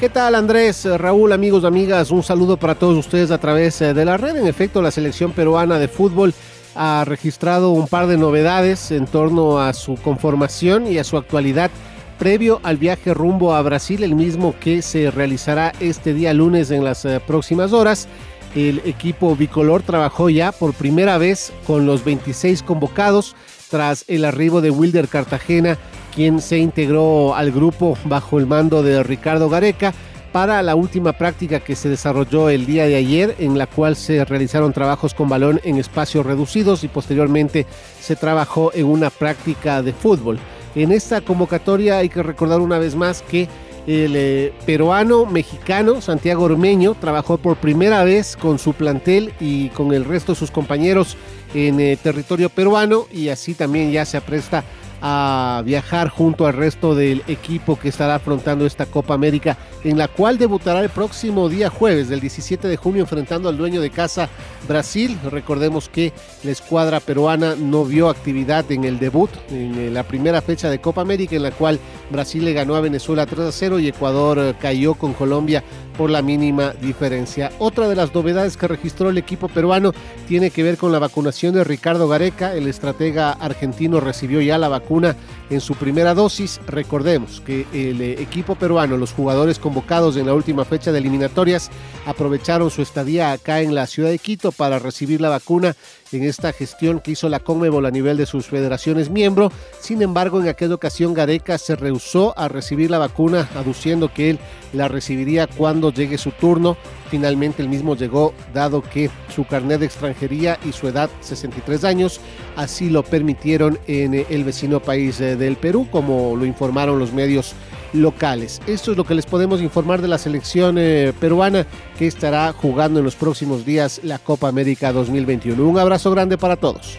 ¿Qué 0.00 0.08
tal 0.08 0.36
Andrés, 0.36 0.84
Raúl, 0.84 1.32
amigos, 1.32 1.64
amigas? 1.64 2.12
Un 2.12 2.22
saludo 2.22 2.56
para 2.56 2.76
todos 2.76 2.96
ustedes 2.96 3.32
a 3.32 3.38
través 3.38 3.80
eh, 3.80 3.94
de 3.94 4.04
la 4.04 4.16
red. 4.16 4.36
En 4.36 4.46
efecto, 4.46 4.80
la 4.80 4.92
selección 4.92 5.32
peruana 5.32 5.80
de 5.80 5.88
fútbol 5.88 6.34
ha 6.76 7.04
registrado 7.04 7.72
un 7.72 7.88
par 7.88 8.06
de 8.06 8.16
novedades 8.16 8.92
en 8.92 9.06
torno 9.06 9.58
a 9.58 9.72
su 9.72 9.96
conformación 9.96 10.86
y 10.86 10.98
a 10.98 11.04
su 11.04 11.16
actualidad 11.16 11.72
previo 12.16 12.60
al 12.62 12.76
viaje 12.76 13.12
rumbo 13.12 13.54
a 13.54 13.62
Brasil, 13.62 14.04
el 14.04 14.14
mismo 14.14 14.54
que 14.60 14.82
se 14.82 15.10
realizará 15.10 15.72
este 15.80 16.14
día 16.14 16.32
lunes 16.32 16.70
en 16.70 16.84
las 16.84 17.04
eh, 17.04 17.20
próximas 17.26 17.72
horas. 17.72 18.06
El 18.54 18.80
equipo 18.84 19.34
bicolor 19.34 19.82
trabajó 19.82 20.30
ya 20.30 20.52
por 20.52 20.74
primera 20.74 21.18
vez 21.18 21.52
con 21.66 21.86
los 21.86 22.04
26 22.04 22.62
convocados 22.62 23.34
tras 23.68 24.04
el 24.08 24.24
arribo 24.24 24.60
de 24.60 24.70
Wilder 24.70 25.08
Cartagena, 25.08 25.78
quien 26.14 26.40
se 26.40 26.58
integró 26.58 27.34
al 27.34 27.52
grupo 27.52 27.96
bajo 28.04 28.38
el 28.38 28.46
mando 28.46 28.82
de 28.82 29.02
Ricardo 29.02 29.48
Gareca 29.48 29.94
para 30.32 30.62
la 30.62 30.74
última 30.74 31.14
práctica 31.14 31.60
que 31.60 31.74
se 31.74 31.88
desarrolló 31.88 32.50
el 32.50 32.66
día 32.66 32.86
de 32.86 32.96
ayer, 32.96 33.34
en 33.38 33.56
la 33.56 33.66
cual 33.66 33.96
se 33.96 34.24
realizaron 34.24 34.72
trabajos 34.72 35.14
con 35.14 35.28
balón 35.28 35.60
en 35.64 35.78
espacios 35.78 36.26
reducidos 36.26 36.84
y 36.84 36.88
posteriormente 36.88 37.66
se 38.00 38.16
trabajó 38.16 38.70
en 38.74 38.86
una 38.86 39.10
práctica 39.10 39.82
de 39.82 39.92
fútbol. 39.92 40.38
En 40.74 40.92
esta 40.92 41.20
convocatoria 41.22 41.98
hay 41.98 42.08
que 42.08 42.22
recordar 42.22 42.60
una 42.60 42.78
vez 42.78 42.94
más 42.94 43.22
que 43.22 43.48
el 43.88 44.16
eh, 44.16 44.52
peruano 44.66 45.24
mexicano 45.24 46.02
Santiago 46.02 46.44
Ormeño 46.44 46.94
trabajó 46.94 47.38
por 47.38 47.56
primera 47.56 48.04
vez 48.04 48.36
con 48.36 48.58
su 48.58 48.74
plantel 48.74 49.32
y 49.40 49.70
con 49.70 49.94
el 49.94 50.04
resto 50.04 50.32
de 50.32 50.38
sus 50.38 50.50
compañeros 50.50 51.16
en 51.54 51.80
eh, 51.80 51.96
territorio 51.96 52.50
peruano 52.50 53.06
y 53.10 53.30
así 53.30 53.54
también 53.54 53.90
ya 53.90 54.04
se 54.04 54.18
apresta 54.18 54.62
a 55.00 55.62
viajar 55.64 56.08
junto 56.08 56.46
al 56.46 56.54
resto 56.54 56.94
del 56.94 57.22
equipo 57.28 57.78
que 57.78 57.88
estará 57.88 58.16
afrontando 58.16 58.66
esta 58.66 58.86
Copa 58.86 59.14
América, 59.14 59.56
en 59.84 59.98
la 59.98 60.08
cual 60.08 60.38
debutará 60.38 60.80
el 60.80 60.88
próximo 60.88 61.48
día 61.48 61.70
jueves 61.70 62.08
del 62.08 62.20
17 62.20 62.66
de 62.66 62.76
junio 62.76 63.02
enfrentando 63.02 63.48
al 63.48 63.56
dueño 63.56 63.80
de 63.80 63.90
casa 63.90 64.28
Brasil. 64.66 65.18
Recordemos 65.30 65.88
que 65.88 66.12
la 66.42 66.50
escuadra 66.50 67.00
peruana 67.00 67.54
no 67.56 67.84
vio 67.84 68.08
actividad 68.08 68.70
en 68.72 68.84
el 68.84 68.98
debut, 68.98 69.30
en 69.50 69.74
eh, 69.78 69.90
la 69.90 70.02
primera 70.02 70.42
fecha 70.42 70.70
de 70.70 70.80
Copa 70.80 71.00
América, 71.00 71.36
en 71.36 71.42
la 71.42 71.52
cual 71.52 71.78
Brasil 72.10 72.44
le 72.44 72.52
ganó 72.52 72.74
a 72.74 72.80
Venezuela 72.80 73.26
3 73.26 73.40
a 73.40 73.52
0 73.52 73.78
y 73.78 73.88
Ecuador 73.88 74.38
eh, 74.38 74.54
cayó 74.60 74.94
con 74.94 75.12
Colombia 75.12 75.62
por 75.96 76.10
la 76.10 76.22
mínima 76.22 76.72
diferencia. 76.80 77.50
Otra 77.58 77.88
de 77.88 77.96
las 77.96 78.14
novedades 78.14 78.56
que 78.56 78.68
registró 78.68 79.10
el 79.10 79.18
equipo 79.18 79.48
peruano 79.48 79.92
tiene 80.28 80.50
que 80.50 80.62
ver 80.62 80.76
con 80.76 80.92
la 80.92 81.00
vacunación 81.00 81.54
de 81.54 81.64
Ricardo 81.64 82.08
Gareca. 82.08 82.54
El 82.54 82.68
estratega 82.68 83.32
argentino 83.32 83.98
recibió 83.98 84.40
ya 84.40 84.58
la 84.58 84.68
vacuna 84.68 84.87
vacuna 84.88 85.14
en 85.50 85.60
su 85.60 85.74
primera 85.74 86.14
dosis. 86.14 86.60
Recordemos 86.66 87.40
que 87.40 87.66
el 87.72 88.00
eh, 88.00 88.22
equipo 88.22 88.54
peruano, 88.54 88.96
los 88.96 89.12
jugadores 89.12 89.58
convocados 89.58 90.16
en 90.16 90.26
la 90.26 90.34
última 90.34 90.64
fecha 90.64 90.92
de 90.92 90.98
eliminatorias, 90.98 91.70
aprovecharon 92.06 92.70
su 92.70 92.82
estadía 92.82 93.32
acá 93.32 93.60
en 93.60 93.74
la 93.74 93.86
ciudad 93.86 94.10
de 94.10 94.18
Quito 94.18 94.52
para 94.52 94.78
recibir 94.78 95.20
la 95.20 95.28
vacuna 95.28 95.74
en 96.12 96.24
esta 96.24 96.52
gestión 96.52 97.00
que 97.00 97.12
hizo 97.12 97.28
la 97.28 97.40
Conmebol 97.40 97.86
a 97.86 97.90
nivel 97.90 98.16
de 98.16 98.26
sus 98.26 98.46
federaciones 98.46 99.10
miembro. 99.10 99.52
Sin 99.80 100.02
embargo, 100.02 100.40
en 100.40 100.48
aquella 100.48 100.74
ocasión 100.74 101.14
Gareca 101.14 101.58
se 101.58 101.76
rehusó 101.76 102.38
a 102.38 102.48
recibir 102.48 102.90
la 102.90 102.98
vacuna, 102.98 103.48
aduciendo 103.54 104.12
que 104.12 104.30
él 104.30 104.38
la 104.72 104.88
recibiría 104.88 105.46
cuando 105.46 105.92
llegue 105.92 106.18
su 106.18 106.30
turno. 106.32 106.76
Finalmente 107.10 107.62
el 107.62 107.68
mismo 107.68 107.96
llegó, 107.96 108.34
dado 108.52 108.82
que 108.82 109.10
su 109.34 109.46
carnet 109.46 109.80
de 109.80 109.86
extranjería 109.86 110.58
y 110.64 110.72
su 110.72 110.88
edad, 110.88 111.08
63 111.20 111.84
años, 111.84 112.20
así 112.56 112.90
lo 112.90 113.02
permitieron 113.02 113.78
en 113.86 114.14
el 114.14 114.44
vecino 114.44 114.80
país 114.80 115.20
eh, 115.20 115.36
del 115.38 115.56
Perú, 115.56 115.88
como 115.90 116.36
lo 116.36 116.44
informaron 116.44 116.98
los 116.98 117.12
medios 117.12 117.54
locales. 117.92 118.60
Esto 118.66 118.92
es 118.92 118.96
lo 118.96 119.04
que 119.04 119.14
les 119.14 119.26
podemos 119.26 119.62
informar 119.62 120.02
de 120.02 120.08
la 120.08 120.18
selección 120.18 120.76
eh, 120.78 121.12
peruana 121.18 121.66
que 121.98 122.06
estará 122.06 122.52
jugando 122.52 122.98
en 122.98 123.04
los 123.04 123.16
próximos 123.16 123.64
días 123.64 124.00
la 124.02 124.18
Copa 124.18 124.48
América 124.48 124.92
2021. 124.92 125.62
Un 125.64 125.78
abrazo 125.78 126.10
grande 126.10 126.36
para 126.36 126.56
todos. 126.56 126.98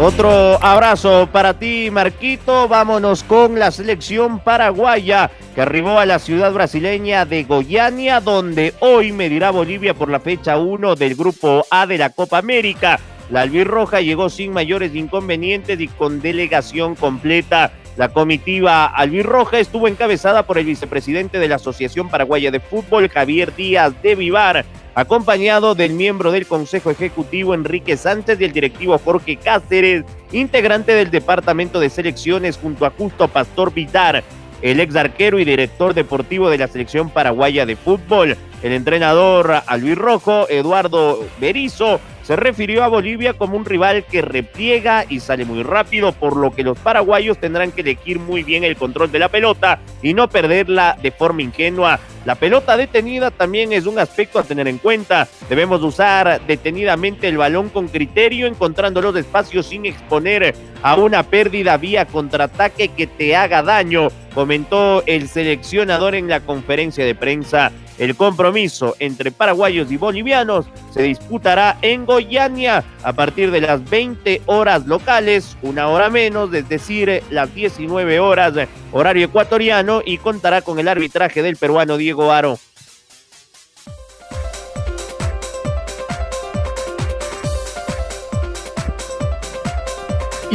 Otro 0.00 0.58
abrazo 0.60 1.28
para 1.30 1.54
ti, 1.54 1.88
Marquito. 1.92 2.66
Vámonos 2.66 3.22
con 3.22 3.60
la 3.60 3.70
selección 3.70 4.40
paraguaya 4.40 5.30
que 5.54 5.62
arribó 5.62 6.00
a 6.00 6.06
la 6.06 6.18
ciudad 6.18 6.52
brasileña 6.52 7.24
de 7.24 7.44
Goiânia, 7.44 8.20
donde 8.20 8.74
hoy 8.80 9.12
medirá 9.12 9.52
Bolivia 9.52 9.94
por 9.94 10.10
la 10.10 10.18
fecha 10.18 10.58
1 10.58 10.96
del 10.96 11.14
grupo 11.14 11.64
A 11.70 11.86
de 11.86 11.98
la 11.98 12.10
Copa 12.10 12.38
América. 12.38 12.98
La 13.30 13.42
albirroja 13.42 14.00
llegó 14.00 14.28
sin 14.28 14.52
mayores 14.52 14.94
inconvenientes 14.94 15.80
y 15.80 15.88
con 15.88 16.20
delegación 16.20 16.94
completa. 16.94 17.72
La 17.96 18.08
comitiva 18.08 18.86
albirroja 18.86 19.58
estuvo 19.58 19.88
encabezada 19.88 20.46
por 20.46 20.58
el 20.58 20.66
vicepresidente 20.66 21.38
de 21.38 21.48
la 21.48 21.56
Asociación 21.56 22.08
Paraguaya 22.08 22.50
de 22.50 22.60
Fútbol, 22.60 23.08
Javier 23.08 23.54
Díaz 23.54 23.94
de 24.02 24.16
Vivar, 24.16 24.64
acompañado 24.94 25.74
del 25.74 25.92
miembro 25.92 26.32
del 26.32 26.46
Consejo 26.46 26.90
Ejecutivo, 26.90 27.54
Enrique 27.54 27.96
Sánchez, 27.96 28.40
y 28.40 28.44
el 28.44 28.52
directivo 28.52 28.98
Jorge 28.98 29.36
Cáceres, 29.36 30.04
integrante 30.32 30.92
del 30.92 31.10
Departamento 31.10 31.78
de 31.78 31.88
Selecciones, 31.88 32.58
junto 32.58 32.84
a 32.84 32.90
Justo 32.90 33.28
Pastor 33.28 33.72
Vitar, 33.72 34.24
el 34.60 34.80
ex 34.80 34.96
arquero 34.96 35.38
y 35.38 35.44
director 35.44 35.94
deportivo 35.94 36.50
de 36.50 36.58
la 36.58 36.68
Selección 36.68 37.10
Paraguaya 37.10 37.64
de 37.64 37.76
Fútbol. 37.76 38.36
El 38.62 38.72
entrenador 38.72 39.62
albirrojo, 39.66 40.48
Eduardo 40.48 41.24
Berizo, 41.38 42.00
se 42.24 42.36
refirió 42.36 42.82
a 42.82 42.88
Bolivia 42.88 43.34
como 43.34 43.56
un 43.56 43.66
rival 43.66 44.04
que 44.04 44.22
repliega 44.22 45.04
y 45.08 45.20
sale 45.20 45.44
muy 45.44 45.62
rápido, 45.62 46.12
por 46.12 46.36
lo 46.36 46.50
que 46.50 46.64
los 46.64 46.78
paraguayos 46.78 47.38
tendrán 47.38 47.70
que 47.70 47.82
elegir 47.82 48.18
muy 48.18 48.42
bien 48.42 48.64
el 48.64 48.76
control 48.76 49.12
de 49.12 49.18
la 49.18 49.28
pelota 49.28 49.78
y 50.02 50.14
no 50.14 50.28
perderla 50.28 50.96
de 51.00 51.10
forma 51.10 51.42
ingenua. 51.42 52.00
La 52.24 52.34
pelota 52.34 52.78
detenida 52.78 53.30
también 53.30 53.74
es 53.74 53.84
un 53.84 53.98
aspecto 53.98 54.38
a 54.38 54.42
tener 54.42 54.66
en 54.66 54.78
cuenta. 54.78 55.28
Debemos 55.50 55.82
usar 55.82 56.40
detenidamente 56.46 57.28
el 57.28 57.36
balón 57.36 57.68
con 57.68 57.88
criterio, 57.88 58.46
encontrando 58.46 59.02
los 59.02 59.14
espacios 59.16 59.66
sin 59.66 59.84
exponer 59.84 60.54
a 60.82 60.96
una 60.96 61.22
pérdida 61.24 61.76
vía 61.76 62.06
contraataque 62.06 62.88
que 62.88 63.06
te 63.06 63.36
haga 63.36 63.62
daño, 63.62 64.08
comentó 64.34 65.02
el 65.04 65.28
seleccionador 65.28 66.14
en 66.14 66.28
la 66.28 66.40
conferencia 66.40 67.04
de 67.04 67.14
prensa. 67.14 67.70
El 67.98 68.16
compromiso 68.16 68.96
entre 68.98 69.30
paraguayos 69.30 69.90
y 69.92 69.96
bolivianos 69.96 70.66
se 70.92 71.02
disputará 71.02 71.78
en 71.80 72.06
Goiânia 72.06 72.84
a 73.02 73.12
partir 73.12 73.50
de 73.50 73.60
las 73.60 73.88
20 73.88 74.42
horas 74.46 74.86
locales, 74.86 75.56
una 75.62 75.88
hora 75.88 76.10
menos, 76.10 76.52
es 76.52 76.68
decir, 76.68 77.22
las 77.30 77.54
19 77.54 78.18
horas 78.18 78.54
horario 78.92 79.26
ecuatoriano 79.26 80.02
y 80.04 80.18
contará 80.18 80.62
con 80.62 80.78
el 80.78 80.88
arbitraje 80.88 81.42
del 81.42 81.56
peruano 81.56 81.96
Diego 81.96 82.32
Aro. 82.32 82.58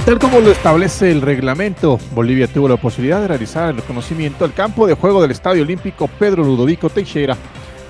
Tal 0.09 0.17
como 0.17 0.39
lo 0.39 0.49
establece 0.49 1.11
el 1.11 1.21
reglamento, 1.21 1.99
Bolivia 2.15 2.47
tuvo 2.47 2.67
la 2.67 2.77
posibilidad 2.77 3.21
de 3.21 3.27
realizar 3.27 3.69
el 3.69 3.75
reconocimiento 3.75 4.43
al 4.43 4.55
campo 4.55 4.87
de 4.87 4.95
juego 4.95 5.21
del 5.21 5.29
Estadio 5.29 5.61
Olímpico 5.61 6.07
Pedro 6.07 6.43
Ludovico 6.43 6.89
Teixeira 6.89 7.37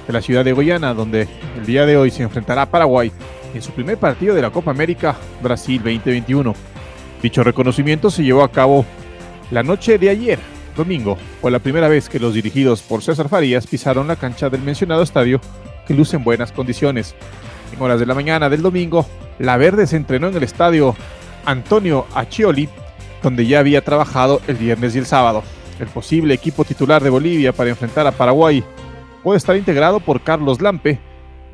de 0.06 0.12
la 0.12 0.22
ciudad 0.22 0.44
de 0.44 0.52
Goiânia, 0.52 0.94
donde 0.94 1.30
el 1.58 1.66
día 1.66 1.86
de 1.86 1.96
hoy 1.96 2.12
se 2.12 2.24
enfrentará 2.24 2.64
a 2.64 2.70
Paraguay 2.70 3.10
en 3.54 3.62
su 3.62 3.72
primer 3.72 3.98
partido 3.98 4.36
de 4.36 4.42
la 4.42 4.50
Copa 4.50 4.70
América 4.70 5.16
Brasil 5.42 5.78
2021. 5.78 6.54
Dicho 7.24 7.42
reconocimiento 7.42 8.12
se 8.12 8.26
llevó 8.26 8.44
a 8.44 8.52
cabo 8.52 8.84
la 9.50 9.64
noche 9.64 9.98
de 9.98 10.10
ayer, 10.10 10.40
domingo, 10.76 11.18
fue 11.40 11.52
la 11.52 11.60
primera 11.60 11.88
vez 11.88 12.10
que 12.10 12.20
los 12.20 12.34
dirigidos 12.34 12.82
por 12.82 13.02
César 13.02 13.30
Farías 13.30 13.66
pisaron 13.66 14.10
la 14.10 14.18
cancha 14.18 14.50
del 14.50 14.62
mencionado 14.62 15.04
estadio 15.04 15.40
que 15.88 15.94
luce 15.94 16.18
en 16.18 16.26
buenas 16.26 16.52
condiciones. 16.52 17.16
En 17.74 17.82
horas 17.82 17.98
de 17.98 18.06
la 18.06 18.14
mañana 18.14 18.50
del 18.50 18.62
domingo, 18.62 19.06
la 19.38 19.56
Verde 19.56 19.88
se 19.88 19.96
entrenó 19.96 20.28
en 20.28 20.36
el 20.36 20.44
estadio 20.44 20.98
Antonio 21.46 22.06
Achioli, 22.14 22.70
donde 23.22 23.46
ya 23.46 23.60
había 23.60 23.84
trabajado 23.84 24.42
el 24.48 24.56
viernes 24.56 24.96
y 24.96 25.00
el 25.00 25.06
sábado. 25.06 25.44
El 25.80 25.88
posible 25.88 26.34
equipo 26.34 26.66
titular 26.66 27.02
de 27.02 27.10
Bolivia 27.10 27.54
para 27.54 27.70
enfrentar 27.70 28.06
a 28.08 28.12
Paraguay 28.12 28.64
puede 29.24 29.38
estar 29.38 29.56
integrado 29.56 30.00
por 30.00 30.22
Carlos 30.22 30.62
Lampe, 30.62 31.00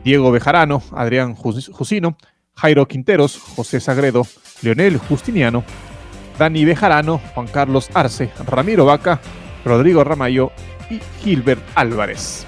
Diego 0.03 0.31
Bejarano, 0.31 0.81
Adrián 0.91 1.35
Jusino, 1.35 2.17
Jairo 2.55 2.87
Quinteros, 2.87 3.39
José 3.55 3.79
Sagredo, 3.79 4.25
Leonel 4.61 4.97
Justiniano, 4.97 5.63
Dani 6.37 6.65
Bejarano, 6.65 7.19
Juan 7.33 7.47
Carlos 7.47 7.89
Arce, 7.93 8.31
Ramiro 8.45 8.85
Vaca, 8.85 9.19
Rodrigo 9.63 10.03
Ramayo 10.03 10.51
y 10.89 10.99
Gilbert 11.21 11.61
Álvarez. 11.75 12.45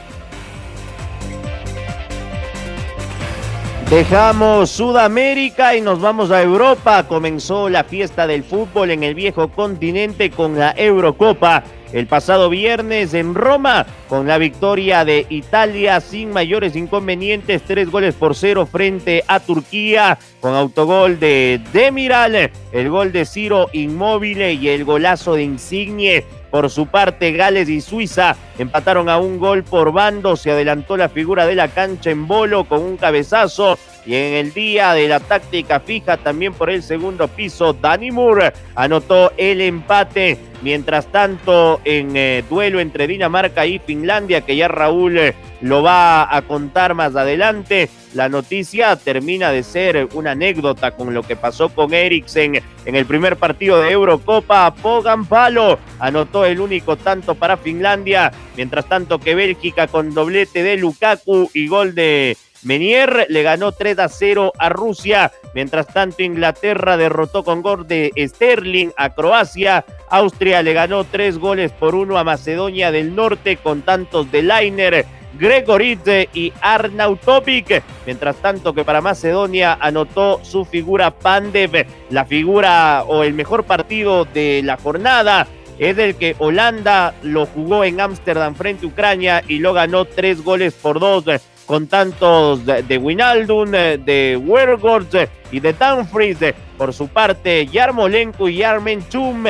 Dejamos 3.89 4.69
Sudamérica 4.71 5.73
y 5.73 5.80
nos 5.80 6.02
vamos 6.02 6.30
a 6.30 6.41
Europa. 6.41 7.08
Comenzó 7.08 7.69
la 7.69 7.86
fiesta 7.86 8.28
del 8.28 8.43
fútbol 8.43 8.91
en 8.91 9.02
el 9.04 9.15
viejo 9.15 9.47
continente 9.47 10.30
con 10.30 10.60
la 10.60 10.73
Eurocopa. 10.76 11.63
El 11.93 12.06
pasado 12.06 12.50
viernes 12.50 13.13
en 13.13 13.34
Roma, 13.34 13.86
con 14.10 14.28
la 14.28 14.38
victoria 14.39 15.06
de 15.06 15.26
Italia 15.30 16.02
sin 16.02 16.32
mayores 16.32 16.76
inconvenientes, 16.76 17.62
tres 17.62 17.89
goles 17.89 18.13
por 18.13 18.36
cero 18.36 18.67
frente 18.69 19.23
a 19.26 19.39
Turquía, 19.39 20.19
con 20.41 20.54
autogol 20.54 21.17
de 21.17 21.62
Demiral, 21.71 22.52
el 22.73 22.89
gol 22.89 23.13
de 23.13 23.26
Ciro 23.26 23.69
Inmóvil 23.71 24.41
y 24.41 24.67
el 24.67 24.84
golazo 24.84 25.36
de 25.36 25.43
Insigne 25.43 26.26
por 26.50 26.70
su 26.70 26.88
parte, 26.88 27.32
Gales 27.34 27.70
y 27.70 27.82
Suiza 27.82 28.36
empataron 28.58 29.10
a 29.10 29.18
un 29.18 29.38
gol 29.38 29.64
por 29.64 29.92
bando. 29.92 30.36
Se 30.36 30.52
adelantó 30.52 30.98
la 30.98 31.10
figura 31.10 31.46
de 31.46 31.56
la 31.56 31.68
cancha 31.68 32.10
en 32.10 32.28
bolo 32.28 32.66
con 32.66 32.82
un 32.82 32.98
cabezazo 32.98 33.78
Y 34.08 34.15
en 34.15 34.34
el 34.36 34.54
día 34.54 34.93
de 34.93 35.10
la 35.10 35.20
táctica 35.20 35.82
fija, 35.82 36.15
también 36.15 36.54
por 36.54 36.70
el 36.70 36.82
segundo 36.82 37.28
piso, 37.28 37.74
Danny 37.74 38.10
Moore 38.10 38.54
anotó 38.74 39.34
el 39.36 39.60
empate. 39.60 40.39
Mientras 40.62 41.12
tanto, 41.12 41.82
en 41.84 42.15
eh, 42.15 42.43
duelo 42.50 42.80
entre 42.80 43.06
Dinamarca 43.06 43.65
y 43.65 43.80
Finlandia, 43.80 44.41
que 44.41 44.56
ya 44.56 44.70
Raúl 44.70 45.17
eh, 45.17 45.36
lo 45.62 45.84
va 45.84 46.36
a 46.36 46.41
contar 46.43 46.93
más 46.96 47.15
adelante, 47.15 47.89
la 48.13 48.30
noticia 48.30 48.96
termina 48.96 49.52
de 49.52 49.62
ser 49.62 50.08
una 50.13 50.32
anécdota 50.32 50.91
con 50.91 51.13
lo 51.13 51.22
que 51.22 51.36
pasó 51.36 51.70
con 51.70 51.93
Eriksen 51.93 52.63
en 52.86 52.96
el 52.96 53.06
primer 53.06 53.36
partido 53.36 53.80
de 53.82 53.91
Eurocopa. 53.91 54.74
Pogan 54.74 55.26
Palo 55.26 55.78
anotó 56.00 56.46
el 56.46 56.60
único 56.60 56.96
tanto 56.96 57.36
para 57.36 57.58
Finlandia, 57.58 58.32
mientras 58.56 58.88
tanto 58.88 59.20
que 59.20 59.36
Bélgica 59.36 59.86
con 59.88 60.13
doblete 60.13 60.63
de 60.63 60.78
Lukaku 60.78 61.52
y 61.54 61.67
gol 61.67 61.93
de 61.93 62.36
Menier 62.63 63.28
le 63.30 63.43
ganó 63.43 63.72
3 63.72 64.00
a 64.00 64.10
0 64.10 64.54
a 64.58 64.70
Rusia. 64.70 65.32
Mientras 65.54 65.88
tanto, 65.88 66.24
Inglaterra 66.24 66.98
derrotó 66.98 67.43
con 67.43 67.62
gol 67.62 67.88
de 67.88 68.12
Sterling 68.17 68.89
a 68.98 69.13
Croacia. 69.13 69.86
Austria 70.10 70.62
le 70.63 70.74
ganó 70.74 71.04
3 71.04 71.38
goles 71.38 71.72
por 71.72 71.96
1 71.96 72.17
a 72.17 72.24
Macedonia 72.24 72.91
del 72.91 73.15
Norte 73.15 73.58
con 73.58 73.82
tantos 73.82 74.32
de 74.32 74.41
Lainer, 74.41 75.06
Gregoritze 75.39 76.30
y 76.34 76.52
Arnautovic. 76.62 77.84
Mientras 78.06 78.38
tanto 78.38 78.74
que 78.74 78.84
para 78.84 79.02
Macedonia 79.02 79.78
anotó 79.80 80.39
su 80.43 80.65
figura 80.65 81.12
Pandev, 81.12 81.86
la 82.10 82.26
figura 82.26 83.04
o 83.08 83.24
el 83.24 83.34
mejor 83.34 83.65
partido 83.65 84.26
de 84.26 84.62
la 84.63 84.78
jornada 84.78 85.48
es 85.80 85.98
el 86.00 86.15
que 86.15 86.36
Holanda 86.39 87.13
lo 87.22 87.46
jugó 87.46 87.84
en 87.84 88.02
Ámsterdam 88.02 88.56
frente 88.56 88.86
a 88.86 88.89
Ucrania 88.89 89.43
y 89.48 89.60
lo 89.60 89.74
ganó 89.74 90.06
tres 90.06 90.43
goles 90.43 90.74
por 90.74 91.00
dos 91.00 91.24
con 91.67 91.86
tantos 91.88 92.65
de, 92.65 92.97
Winaldun, 92.97 93.71
de 93.71 94.41
Wergorz 94.43 95.30
y 95.51 95.60
de 95.60 95.73
Danfries. 95.73 96.39
Por 96.77 96.93
su 96.93 97.10
parte, 97.10 97.67
Yarmolenko 97.67 98.49
y 98.49 98.63
Chum 99.10 99.45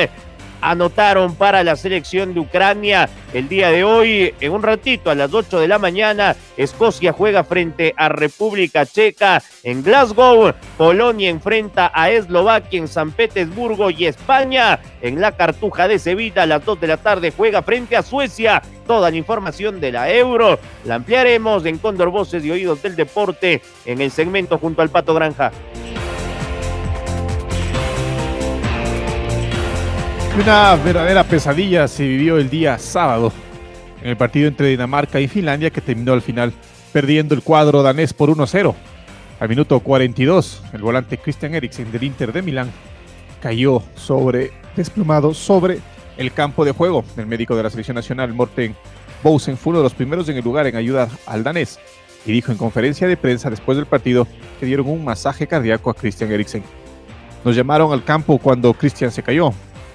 anotaron 0.61 1.35
para 1.35 1.63
la 1.63 1.75
selección 1.75 2.33
de 2.33 2.39
Ucrania 2.39 3.09
el 3.33 3.47
día 3.49 3.69
de 3.69 3.83
hoy. 3.83 4.33
En 4.39 4.51
un 4.51 4.63
ratito, 4.63 5.09
a 5.09 5.15
las 5.15 5.33
8 5.33 5.59
de 5.59 5.67
la 5.67 5.79
mañana, 5.79 6.35
Escocia 6.55 7.13
juega 7.13 7.43
frente 7.43 7.93
a 7.97 8.09
República 8.09 8.85
Checa 8.85 9.41
en 9.63 9.83
Glasgow. 9.83 10.53
Polonia 10.77 11.29
enfrenta 11.29 11.91
a 11.93 12.09
Eslovaquia 12.09 12.79
en 12.79 12.87
San 12.87 13.11
Petersburgo 13.11 13.89
y 13.89 14.05
España 14.05 14.79
en 15.01 15.21
la 15.21 15.33
Cartuja 15.33 15.87
de 15.87 15.99
Sevilla 15.99 16.43
a 16.43 16.47
las 16.47 16.65
2 16.65 16.79
de 16.79 16.87
la 16.87 16.97
tarde 16.97 17.33
juega 17.35 17.61
frente 17.61 17.95
a 17.95 18.03
Suecia. 18.03 18.61
Toda 18.85 19.11
la 19.11 19.17
información 19.17 19.79
de 19.79 19.91
la 19.91 20.11
Euro 20.11 20.59
la 20.85 20.95
ampliaremos 20.95 21.65
en 21.65 21.77
Cóndor 21.77 22.09
Voces 22.09 22.43
y 22.45 22.51
Oídos 22.51 22.81
del 22.81 22.95
Deporte 22.95 23.61
en 23.85 24.01
el 24.01 24.11
segmento 24.11 24.57
junto 24.57 24.81
al 24.81 24.89
Pato 24.89 25.13
Granja. 25.13 25.51
Una 30.37 30.75
verdadera 30.75 31.23
pesadilla 31.23 31.87
se 31.87 32.07
vivió 32.07 32.37
el 32.37 32.47
día 32.47 32.77
sábado 32.77 33.33
en 34.03 34.09
el 34.09 34.17
partido 34.17 34.47
entre 34.47 34.67
Dinamarca 34.67 35.19
y 35.19 35.27
Finlandia 35.27 35.71
que 35.71 35.81
terminó 35.81 36.13
al 36.13 36.21
final 36.21 36.53
perdiendo 36.93 37.33
el 37.33 37.41
cuadro 37.41 37.81
danés 37.81 38.13
por 38.13 38.29
1-0. 38.29 38.75
Al 39.39 39.49
minuto 39.49 39.79
42, 39.79 40.61
el 40.73 40.81
volante 40.83 41.17
Christian 41.17 41.55
Eriksen 41.55 41.91
del 41.91 42.03
Inter 42.03 42.31
de 42.31 42.43
Milán 42.43 42.71
cayó 43.41 43.81
sobre, 43.95 44.51
desplomado 44.75 45.33
sobre 45.33 45.79
el 46.17 46.31
campo 46.31 46.63
de 46.63 46.71
juego. 46.71 47.03
El 47.17 47.25
médico 47.25 47.55
de 47.55 47.63
la 47.63 47.71
selección 47.71 47.95
nacional, 47.95 48.31
Morten 48.31 48.75
Bousen, 49.23 49.57
fue 49.57 49.71
uno 49.71 49.79
de 49.79 49.85
los 49.85 49.95
primeros 49.95 50.29
en 50.29 50.37
el 50.37 50.43
lugar 50.43 50.67
en 50.67 50.75
ayudar 50.75 51.09
al 51.25 51.43
danés 51.43 51.79
y 52.27 52.31
dijo 52.31 52.51
en 52.51 52.59
conferencia 52.59 53.07
de 53.07 53.17
prensa 53.17 53.49
después 53.49 53.75
del 53.75 53.87
partido 53.87 54.27
que 54.59 54.67
dieron 54.67 54.87
un 54.87 55.03
masaje 55.03 55.47
cardíaco 55.47 55.89
a 55.89 55.95
Christian 55.95 56.31
Eriksen. 56.31 56.63
Nos 57.43 57.55
llamaron 57.55 57.91
al 57.91 58.03
campo 58.03 58.37
cuando 58.37 58.73
Christian 58.73 59.11
se 59.11 59.23
cayó. 59.23 59.51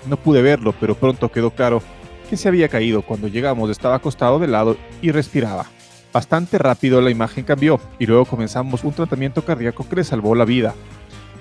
No 0.06 0.16
pude 0.16 0.42
verlo, 0.42 0.74
pero 0.78 0.94
pronto 0.94 1.30
quedó 1.30 1.50
claro 1.50 1.82
que 2.28 2.36
se 2.36 2.48
había 2.48 2.68
caído. 2.68 3.02
Cuando 3.02 3.28
llegamos 3.28 3.70
estaba 3.70 3.96
acostado 3.96 4.38
de 4.38 4.48
lado 4.48 4.76
y 5.00 5.10
respiraba. 5.10 5.66
Bastante 6.12 6.58
rápido 6.58 7.00
la 7.00 7.10
imagen 7.10 7.44
cambió 7.44 7.80
y 7.98 8.06
luego 8.06 8.26
comenzamos 8.26 8.84
un 8.84 8.92
tratamiento 8.92 9.44
cardíaco 9.44 9.88
que 9.88 9.96
le 9.96 10.04
salvó 10.04 10.34
la 10.34 10.44
vida. 10.44 10.74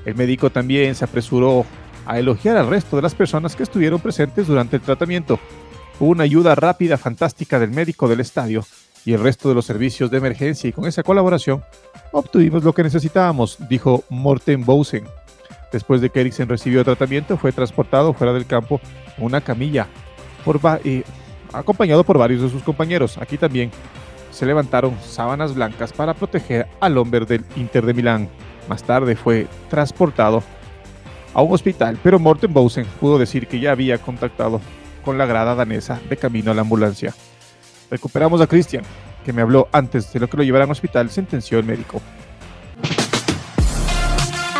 El 0.06 0.15
médico 0.15 0.50
también 0.50 0.95
se 0.95 1.06
apresuró 1.06 1.65
a 2.06 2.19
elogiar 2.19 2.58
al 2.58 2.69
resto 2.69 2.95
de 2.95 3.02
las 3.02 3.13
personas 3.13 3.56
que 3.56 3.63
estuvieron 3.63 4.00
presentes 4.00 4.47
durante 4.47 4.78
el 4.78 4.82
tratamiento. 4.82 5.39
Hubo 6.00 6.10
una 6.10 6.24
ayuda 6.24 6.56
rápida, 6.56 6.97
fantástica 6.97 7.60
del 7.60 7.71
médico 7.71 8.08
del 8.08 8.21
estadio 8.21 8.65
y 9.06 9.13
el 9.13 9.19
resto 9.19 9.50
de 9.50 9.56
los 9.56 9.65
servicios 9.65 10.10
de 10.10 10.17
emergencia 10.17 10.69
y 10.69 10.74
con 10.74 10.86
esa 10.86 11.04
colaboración 11.04 11.63
obtuvimos 12.12 12.63
lo 12.63 12.74
que 12.74 12.84
necesitábamos, 12.84 13.58
dijo 13.69 14.04
Morten 14.10 14.65
Bousen. 14.65 15.04
Después 15.71 16.01
de 16.01 16.10
que 16.10 16.19
Eriksen 16.19 16.49
recibió 16.49 16.84
tratamiento, 16.84 17.38
fue 17.38 17.51
transportado 17.51 18.13
fuera 18.13 18.34
del 18.34 18.45
campo 18.45 18.81
en 19.17 19.23
una 19.23 19.41
camilla, 19.41 19.88
por 20.43 20.60
acompañado 21.53 22.03
por 22.03 22.17
varios 22.17 22.41
de 22.41 22.49
sus 22.49 22.63
compañeros. 22.63 23.17
Aquí 23.17 23.38
también 23.38 23.71
se 24.31 24.45
levantaron 24.45 24.97
sábanas 25.01 25.55
blancas 25.55 25.93
para 25.93 26.13
proteger 26.13 26.67
al 26.79 26.97
hombre 26.97 27.25
del 27.25 27.45
Inter 27.55 27.86
de 27.86 27.93
Milán. 27.93 28.29
Más 28.67 28.84
tarde 28.84 29.15
fue 29.15 29.47
transportado 29.69 30.43
a 31.34 31.41
un 31.41 31.53
hospital, 31.53 31.97
pero 32.03 32.19
Morten 32.19 32.53
Bousen 32.53 32.86
pudo 32.99 33.17
decir 33.17 33.47
que 33.47 33.60
ya 33.60 33.71
había 33.71 33.97
contactado 33.97 34.60
con 35.03 35.17
la 35.17 35.25
grada 35.25 35.55
danesa 35.55 35.99
de 36.10 36.17
camino 36.17 36.51
a 36.51 36.53
la 36.53 36.62
ambulancia. 36.62 37.13
Recuperamos 37.89 38.41
a 38.41 38.47
Christian, 38.47 38.84
que 39.25 39.34
me 39.34 39.41
habló 39.41 39.67
antes 39.71 40.12
de 40.12 40.19
lo 40.19 40.29
que 40.29 40.38
lo 40.38 40.43
llevaran 40.43 40.67
al 40.67 40.73
hospital, 40.73 41.10
sentenció 41.10 41.60
el 41.60 41.65
médico. 41.65 42.01